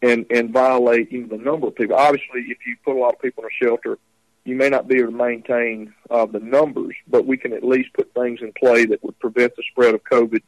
and 0.03 0.27
and 0.31 0.51
violate 0.51 1.13
even 1.13 1.29
the 1.29 1.37
number 1.37 1.69
of 1.69 1.75
people. 1.75 1.97
Obviously, 1.97 2.41
if 2.49 2.59
you 2.67 2.77
put 2.85 2.97
a 2.97 2.99
lot 2.99 3.15
of 3.15 3.21
people 3.21 3.45
in 3.45 3.51
a 3.51 3.65
shelter, 3.65 3.99
you 4.47 4.55
may 4.55 4.69
not 4.69 4.87
be 4.87 4.99
able 4.99 5.11
to 5.11 5.17
maintain 5.17 5.93
uh, 6.11 6.27
the 6.27 6.41
numbers, 6.41 6.95
but 7.09 7.27
we 7.27 7.37
can 7.37 7.53
at 7.53 7.65
least 7.65 7.93
put 7.95 8.15
things 8.15 8.41
in 8.41 8.53
play 8.53 8.87
that 8.87 9.03
would 9.03 9.19
prevent 9.19 9.57
the 9.57 9.63
spread 9.71 9.95
of 9.95 10.05
COVID. 10.05 10.43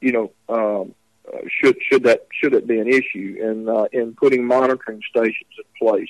You 0.00 0.12
know, 0.12 0.32
um, 0.48 0.94
uh, 1.32 1.38
should 1.48 1.76
should 1.82 2.04
that 2.04 2.26
should 2.32 2.54
it 2.54 2.66
be 2.66 2.78
an 2.78 2.88
issue, 2.88 3.38
and 3.42 3.68
uh, 3.68 3.86
in 3.92 4.14
putting 4.14 4.46
monitoring 4.46 5.02
stations 5.08 5.50
in 5.58 5.64
place. 5.78 6.08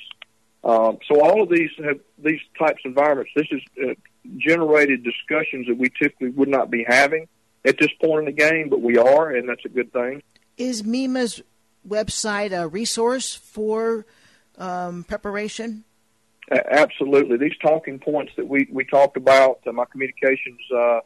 Um, 0.63 0.99
so 1.07 1.21
all 1.21 1.41
of 1.41 1.49
these 1.49 1.71
have 1.83 1.99
these 2.23 2.39
types 2.57 2.81
of 2.85 2.89
environments. 2.89 3.31
This 3.35 3.47
has 3.51 3.61
uh, 3.83 3.93
generated 4.37 5.03
discussions 5.03 5.67
that 5.67 5.77
we 5.77 5.89
typically 5.89 6.29
would 6.29 6.49
not 6.49 6.69
be 6.69 6.85
having 6.87 7.27
at 7.65 7.77
this 7.79 7.91
point 8.01 8.19
in 8.19 8.25
the 8.25 8.39
game, 8.39 8.69
but 8.69 8.81
we 8.81 8.97
are, 8.97 9.31
and 9.31 9.49
that's 9.49 9.65
a 9.65 9.69
good 9.69 9.91
thing. 9.91 10.21
Is 10.57 10.83
MEMA's 10.83 11.41
website 11.87 12.51
a 12.51 12.67
resource 12.67 13.33
for 13.33 14.05
um, 14.57 15.03
preparation? 15.03 15.83
Absolutely. 16.51 17.37
These 17.37 17.57
talking 17.61 17.97
points 17.99 18.33
that 18.35 18.47
we, 18.47 18.67
we 18.71 18.83
talked 18.83 19.15
about, 19.15 19.59
uh, 19.65 19.71
my 19.71 19.85
communications 19.85 20.59
uh, 20.75 20.99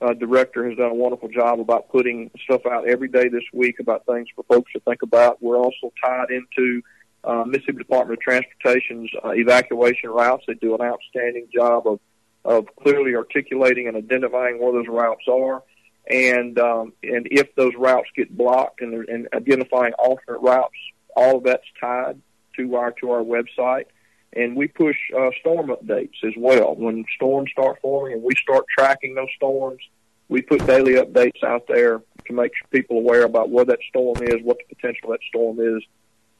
uh, 0.00 0.12
director 0.14 0.68
has 0.68 0.76
done 0.76 0.90
a 0.90 0.94
wonderful 0.94 1.28
job 1.28 1.60
about 1.60 1.88
putting 1.88 2.30
stuff 2.44 2.66
out 2.66 2.88
every 2.88 3.08
day 3.08 3.28
this 3.28 3.44
week 3.52 3.78
about 3.78 4.06
things 4.06 4.26
for 4.34 4.42
folks 4.44 4.72
to 4.72 4.80
think 4.80 5.02
about. 5.02 5.40
We're 5.40 5.56
also 5.58 5.92
tied 6.04 6.30
into 6.30 6.82
uh, 7.22 7.44
Mississippi 7.46 7.78
Department 7.78 8.18
of 8.18 8.22
Transportation's 8.22 9.10
uh, 9.24 9.30
evacuation 9.30 10.10
routes. 10.10 10.44
They 10.48 10.54
do 10.54 10.74
an 10.74 10.80
outstanding 10.80 11.46
job 11.54 11.86
of, 11.86 12.00
of 12.44 12.66
clearly 12.82 13.14
articulating 13.14 13.86
and 13.86 13.96
identifying 13.96 14.60
where 14.60 14.72
those 14.72 14.88
routes 14.88 15.24
are. 15.30 15.62
And 16.10 16.58
um, 16.58 16.94
and 17.02 17.28
if 17.30 17.54
those 17.54 17.74
routes 17.76 18.08
get 18.16 18.34
blocked 18.34 18.80
and, 18.80 19.06
and 19.08 19.28
identifying 19.34 19.92
alternate 19.92 20.40
routes, 20.40 20.74
all 21.14 21.36
of 21.36 21.44
that's 21.44 21.66
tied 21.78 22.20
to 22.56 22.76
our 22.76 22.92
to 22.92 23.10
our 23.10 23.22
website 23.22 23.84
and 24.32 24.56
we 24.56 24.68
push 24.68 24.96
uh, 25.18 25.30
storm 25.40 25.68
updates 25.68 26.24
as 26.24 26.32
well. 26.36 26.74
When 26.74 27.04
storms 27.14 27.50
start 27.50 27.78
forming 27.80 28.14
and 28.14 28.22
we 28.22 28.34
start 28.36 28.66
tracking 28.76 29.14
those 29.14 29.28
storms, 29.36 29.80
we 30.28 30.42
put 30.42 30.66
daily 30.66 30.94
updates 30.94 31.42
out 31.42 31.66
there 31.68 32.02
to 32.26 32.32
make 32.32 32.52
people 32.70 32.98
aware 32.98 33.24
about 33.24 33.50
where 33.50 33.64
that 33.64 33.78
storm 33.88 34.22
is, 34.22 34.42
what 34.42 34.58
the 34.58 34.74
potential 34.74 35.12
of 35.12 35.18
that 35.18 35.26
storm 35.28 35.58
is 35.60 35.82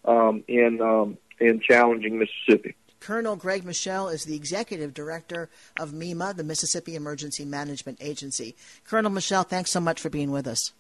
um, 0.05 0.45
in 0.49 0.81
um, 0.81 1.17
in 1.41 1.61
challenging 1.61 2.19
Mississippi. 2.19 2.75
Colonel 3.01 3.37
Greg 3.37 3.65
Michel 3.65 4.09
is 4.09 4.25
the 4.25 4.35
executive 4.35 4.93
director 4.93 5.49
of 5.79 5.93
MEMA, 5.93 6.37
the 6.37 6.43
Mississippi 6.43 6.97
Emergency 6.97 7.45
Management 7.45 7.99
Agency. 8.01 8.57
Colonel 8.85 9.11
Michel, 9.11 9.45
thanks 9.45 9.71
so 9.71 9.81
much 9.81 10.01
for 10.01 10.11
being 10.11 10.33
with 10.33 10.49
us. 10.49 10.73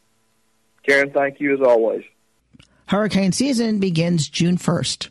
Karen, 0.82 1.12
thank 1.12 1.40
you 1.40 1.54
as 1.54 1.60
always. 1.60 2.02
Hurricane 2.86 3.32
season 3.32 3.78
begins 3.78 4.28
June 4.28 4.56
1st. 4.56 5.10